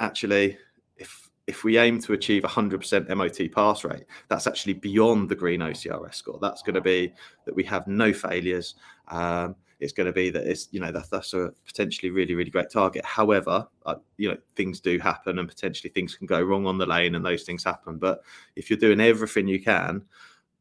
actually 0.00 0.58
if 0.96 1.30
if 1.46 1.64
we 1.64 1.76
aim 1.76 2.00
to 2.00 2.12
achieve 2.12 2.44
100% 2.44 3.16
MOT 3.16 3.52
pass 3.52 3.84
rate, 3.84 4.04
that's 4.28 4.46
actually 4.46 4.74
beyond 4.74 5.28
the 5.28 5.34
green 5.34 5.60
OCRS 5.60 6.14
score. 6.14 6.38
That's 6.40 6.62
going 6.62 6.76
to 6.76 6.80
be 6.80 7.12
that 7.44 7.54
we 7.54 7.64
have 7.64 7.86
no 7.88 8.12
failures. 8.12 8.76
Um, 9.08 9.56
it's 9.82 9.92
going 9.92 10.06
to 10.06 10.12
be 10.12 10.30
that 10.30 10.46
it's 10.46 10.68
you 10.70 10.80
know 10.80 10.92
that, 10.92 11.10
that's 11.10 11.34
a 11.34 11.52
potentially 11.66 12.10
really 12.10 12.34
really 12.34 12.50
great 12.50 12.70
target. 12.70 13.04
However, 13.04 13.66
uh, 13.84 13.96
you 14.16 14.30
know 14.30 14.38
things 14.56 14.80
do 14.80 14.98
happen 14.98 15.38
and 15.38 15.48
potentially 15.48 15.90
things 15.90 16.14
can 16.14 16.26
go 16.26 16.40
wrong 16.40 16.66
on 16.66 16.78
the 16.78 16.86
lane 16.86 17.14
and 17.14 17.24
those 17.24 17.42
things 17.42 17.64
happen. 17.64 17.98
But 17.98 18.22
if 18.56 18.70
you're 18.70 18.78
doing 18.78 19.00
everything 19.00 19.48
you 19.48 19.62
can 19.62 20.04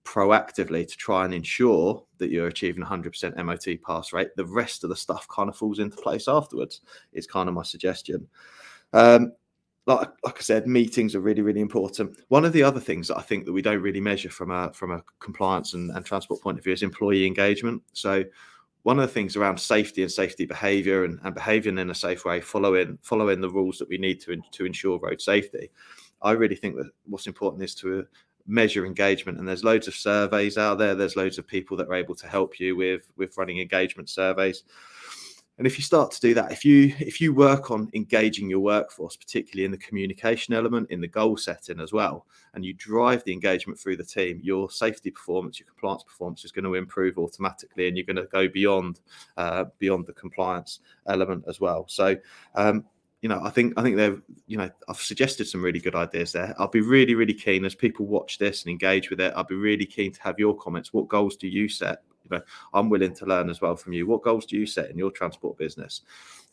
proactively 0.03 0.87
to 0.87 0.97
try 0.97 1.25
and 1.25 1.33
ensure 1.33 2.03
that 2.17 2.31
you're 2.31 2.47
achieving 2.47 2.83
100% 2.83 3.45
MOT 3.45 3.81
pass 3.85 4.11
rate, 4.11 4.29
the 4.35 4.45
rest 4.45 4.83
of 4.83 4.89
the 4.89 4.95
stuff 4.95 5.27
kind 5.27 5.47
of 5.47 5.55
falls 5.55 5.77
into 5.77 5.97
place 5.97 6.27
afterwards. 6.27 6.81
Is 7.13 7.27
kind 7.27 7.47
of 7.47 7.55
my 7.55 7.63
suggestion. 7.63 8.27
Um, 8.93 9.33
like 9.87 10.09
like 10.23 10.37
I 10.37 10.41
said, 10.41 10.67
meetings 10.67 11.15
are 11.15 11.21
really 11.21 11.41
really 11.41 11.61
important. 11.61 12.19
One 12.29 12.45
of 12.45 12.53
the 12.53 12.63
other 12.63 12.79
things 12.79 13.07
that 13.07 13.17
I 13.17 13.21
think 13.21 13.45
that 13.45 13.53
we 13.53 13.61
don't 13.61 13.81
really 13.81 14.01
measure 14.01 14.29
from 14.29 14.51
a 14.51 14.71
from 14.73 14.91
a 14.91 15.03
compliance 15.19 15.73
and, 15.73 15.91
and 15.91 16.05
transport 16.05 16.41
point 16.41 16.57
of 16.57 16.63
view 16.63 16.73
is 16.73 16.83
employee 16.83 17.25
engagement. 17.25 17.81
So 17.93 18.23
one 18.83 18.99
of 18.99 19.07
the 19.07 19.13
things 19.13 19.35
around 19.35 19.59
safety 19.59 20.01
and 20.01 20.11
safety 20.11 20.45
behavior 20.45 21.05
and, 21.05 21.19
and 21.23 21.35
behaving 21.35 21.77
in 21.77 21.89
a 21.89 21.95
safe 21.95 22.25
way, 22.25 22.41
following 22.41 22.97
following 23.01 23.41
the 23.41 23.49
rules 23.49 23.77
that 23.77 23.89
we 23.89 23.97
need 23.97 24.19
to 24.21 24.41
to 24.51 24.65
ensure 24.65 24.99
road 24.99 25.21
safety. 25.21 25.69
I 26.21 26.31
really 26.31 26.55
think 26.55 26.75
that 26.75 26.89
what's 27.05 27.27
important 27.27 27.63
is 27.63 27.75
to 27.75 27.99
uh, 27.99 28.03
measure 28.47 28.85
engagement 28.85 29.37
and 29.37 29.47
there's 29.47 29.63
loads 29.63 29.87
of 29.87 29.93
surveys 29.93 30.57
out 30.57 30.79
there 30.79 30.95
there's 30.95 31.15
loads 31.15 31.37
of 31.37 31.45
people 31.45 31.77
that 31.77 31.87
are 31.87 31.93
able 31.93 32.15
to 32.15 32.27
help 32.27 32.59
you 32.59 32.75
with 32.75 33.07
with 33.15 33.37
running 33.37 33.59
engagement 33.59 34.09
surveys 34.09 34.63
and 35.57 35.67
if 35.67 35.77
you 35.77 35.83
start 35.83 36.11
to 36.11 36.19
do 36.21 36.33
that 36.33 36.51
if 36.51 36.65
you 36.65 36.93
if 36.99 37.21
you 37.21 37.33
work 37.33 37.71
on 37.71 37.89
engaging 37.93 38.49
your 38.49 38.59
workforce 38.59 39.15
particularly 39.15 39.65
in 39.65 39.71
the 39.71 39.77
communication 39.77 40.53
element 40.53 40.89
in 40.89 41.01
the 41.01 41.07
goal 41.07 41.37
setting 41.37 41.79
as 41.79 41.93
well 41.93 42.25
and 42.53 42.65
you 42.65 42.73
drive 42.73 43.23
the 43.23 43.33
engagement 43.33 43.79
through 43.79 43.97
the 43.97 44.03
team 44.03 44.39
your 44.43 44.69
safety 44.69 45.11
performance 45.11 45.59
your 45.59 45.67
compliance 45.67 46.03
performance 46.03 46.43
is 46.45 46.51
going 46.51 46.65
to 46.65 46.75
improve 46.75 47.17
automatically 47.17 47.87
and 47.87 47.97
you're 47.97 48.05
going 48.05 48.15
to 48.15 48.25
go 48.25 48.47
beyond 48.47 48.99
uh, 49.37 49.65
beyond 49.79 50.05
the 50.05 50.13
compliance 50.13 50.79
element 51.07 51.43
as 51.47 51.59
well 51.59 51.85
so 51.87 52.15
um, 52.55 52.85
you 53.21 53.29
know, 53.29 53.39
I 53.43 53.51
think 53.51 53.73
I 53.77 53.83
think 53.83 53.97
they've, 53.97 54.21
you 54.47 54.57
know, 54.57 54.69
I've 54.87 54.97
suggested 54.97 55.47
some 55.47 55.61
really 55.61 55.79
good 55.79 55.95
ideas 55.95 56.31
there. 56.31 56.55
I'll 56.57 56.67
be 56.67 56.81
really, 56.81 57.13
really 57.13 57.35
keen 57.35 57.65
as 57.65 57.75
people 57.75 58.07
watch 58.07 58.39
this 58.39 58.63
and 58.63 58.71
engage 58.71 59.11
with 59.11 59.21
it. 59.21 59.31
I'll 59.35 59.43
be 59.43 59.55
really 59.55 59.85
keen 59.85 60.11
to 60.11 60.21
have 60.23 60.39
your 60.39 60.57
comments. 60.57 60.91
What 60.91 61.07
goals 61.07 61.35
do 61.35 61.47
you 61.47 61.69
set? 61.69 62.01
You 62.31 62.37
know, 62.37 62.43
I'm 62.73 62.89
willing 62.89 63.13
to 63.15 63.25
learn 63.25 63.49
as 63.49 63.61
well 63.61 63.75
from 63.75 63.93
you. 63.93 64.07
What 64.07 64.23
goals 64.23 64.45
do 64.45 64.57
you 64.57 64.65
set 64.65 64.89
in 64.89 64.97
your 64.97 65.11
transport 65.11 65.57
business? 65.57 66.01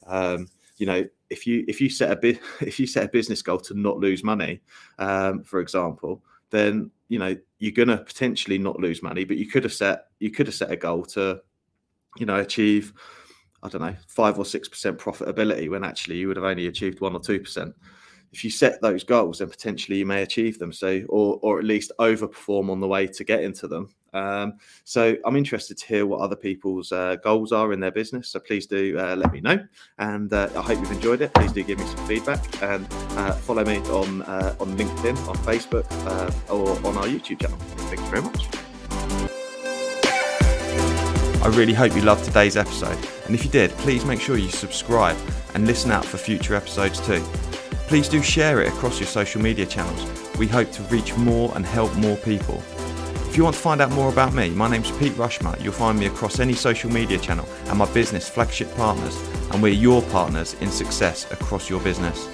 Um, 0.07 0.49
you 0.77 0.87
know, 0.87 1.05
if 1.31 1.47
you 1.47 1.65
if 1.69 1.81
you 1.81 1.91
set 1.91 2.11
a 2.11 2.17
bit 2.17 2.41
if 2.61 2.79
you 2.79 2.87
set 2.87 3.05
a 3.05 3.09
business 3.09 3.43
goal 3.43 3.59
to 3.61 3.75
not 3.75 3.99
lose 3.99 4.25
money, 4.25 4.61
um, 4.99 5.43
for 5.43 5.61
example, 5.61 6.23
then 6.51 6.91
you 7.09 7.19
know 7.19 7.37
you're 7.59 7.87
to 7.87 7.99
potentially 7.99 8.59
not 8.59 8.79
lose 8.79 9.03
money, 9.03 9.25
but 9.25 9.37
you 9.37 9.47
could 9.47 9.65
have 9.65 9.73
set 9.73 10.07
you 10.21 10.31
could 10.31 10.47
have 10.47 10.55
set 10.55 10.71
a 10.71 10.77
goal 10.77 11.05
to, 11.05 11.41
you 12.17 12.27
know, 12.27 12.37
achieve 12.37 12.93
I 13.63 13.69
don't 13.69 13.81
know, 13.81 13.97
five 14.07 14.39
or 14.39 14.45
six 14.45 14.69
percent 14.69 14.99
profitability 14.99 15.69
when 15.69 15.85
actually 15.85 16.17
you 16.17 16.29
would 16.29 16.37
have 16.37 16.45
only 16.45 16.69
achieved 16.69 17.01
one 17.01 17.15
or 17.15 17.21
two 17.21 17.41
percent. 17.41 17.75
If 18.33 18.45
you 18.45 18.51
set 18.51 18.81
those 18.83 19.05
goals, 19.05 19.39
then 19.39 19.49
potentially 19.49 19.99
you 19.99 20.07
may 20.07 20.23
achieve 20.23 20.59
them. 20.59 20.73
So, 20.73 21.03
or 21.09 21.39
or 21.43 21.59
at 21.59 21.65
least 21.65 21.93
overperform 21.99 22.71
on 22.71 22.81
the 22.81 22.87
way 22.87 23.07
to 23.07 23.25
get 23.25 23.43
into 23.43 23.67
them. 23.69 23.89
Um, 24.13 24.55
so, 24.85 25.17
I'm 25.25 25.37
interested 25.37 25.79
to 25.79 25.87
hear 25.87 26.07
what 26.07 26.21
other 26.21 26.37
people's 26.37 26.93
uh, 26.93 27.17
goals 27.17 27.53
are 27.53 27.73
in 27.73 27.81
their 27.81 27.91
business. 27.91 28.29
So, 28.29 28.41
please 28.41 28.67
do 28.67 28.99
uh, 28.99 29.17
let 29.17 29.33
me 29.33 29.41
know. 29.41 29.59
And 29.99 30.33
uh, 30.33 30.51
I 30.57 30.61
hope 30.61 30.79
you've 30.79 30.93
enjoyed 30.93 31.23
it. 31.23 31.33
Please 31.35 31.53
do 31.53 31.63
give 31.63 31.79
me 31.79 31.87
some 31.87 32.07
feedback 32.07 32.63
and 32.63 32.87
uh, 33.13 33.33
follow 33.33 33.65
me 33.65 33.79
on 33.79 34.23
uh, 34.23 34.55
on 34.61 34.77
LinkedIn, 34.77 35.17
on 35.27 35.37
Facebook, 35.39 35.87
uh, 36.07 36.53
or 36.53 36.71
on 36.87 36.97
our 36.99 37.07
YouTube 37.07 37.41
channel. 37.41 37.59
Thank 37.59 38.01
you 38.01 38.09
very 38.09 38.23
much. 38.23 38.47
I 41.41 41.47
really 41.57 41.73
hope 41.73 41.95
you 41.95 42.03
loved 42.03 42.25
today's 42.25 42.57
episode, 42.57 42.99
and 43.25 43.35
if 43.35 43.45
you 43.45 43.51
did, 43.51 43.71
please 43.79 44.05
make 44.05 44.21
sure 44.21 44.37
you 44.37 44.49
subscribe 44.51 45.17
and 45.55 45.67
listen 45.67 45.91
out 45.91 46.05
for 46.05 46.19
future 46.19 46.55
episodes 46.55 47.01
too. 47.07 47.25
Please 47.89 48.07
do 48.07 48.23
share 48.23 48.61
it 48.61 48.69
across 48.69 49.01
your 49.01 49.07
social 49.07 49.41
media 49.41 49.65
channels. 49.65 50.07
We 50.37 50.47
hope 50.47 50.71
to 50.73 50.83
reach 50.85 51.17
more 51.17 51.51
and 51.57 51.65
help 51.65 51.95
more 51.97 52.17
people. 52.19 52.63
If 53.27 53.35
you 53.35 53.45
want 53.45 53.57
to 53.57 53.63
find 53.63 53.81
out 53.81 53.91
more 53.93 54.11
about 54.11 54.35
me, 54.35 54.51
my 54.51 54.69
name's 54.69 54.91
Pete 54.99 55.17
Rushmer. 55.17 55.57
You'll 55.59 55.73
find 55.73 55.99
me 55.99 56.05
across 56.05 56.39
any 56.39 56.53
social 56.53 56.93
media 56.93 57.19
channel 57.19 57.49
and 57.65 57.79
my 57.79 57.91
business 57.95 58.29
Flagship 58.29 58.75
Partners, 58.77 59.17
and 59.53 59.63
we're 59.63 59.73
your 59.73 60.03
partners 60.03 60.53
in 60.61 60.71
success 60.71 61.33
across 61.33 61.71
your 61.71 61.81
business. 61.81 62.27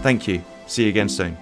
Thank 0.00 0.26
you. 0.26 0.42
See 0.66 0.84
you 0.84 0.88
again 0.88 1.10
soon. 1.10 1.36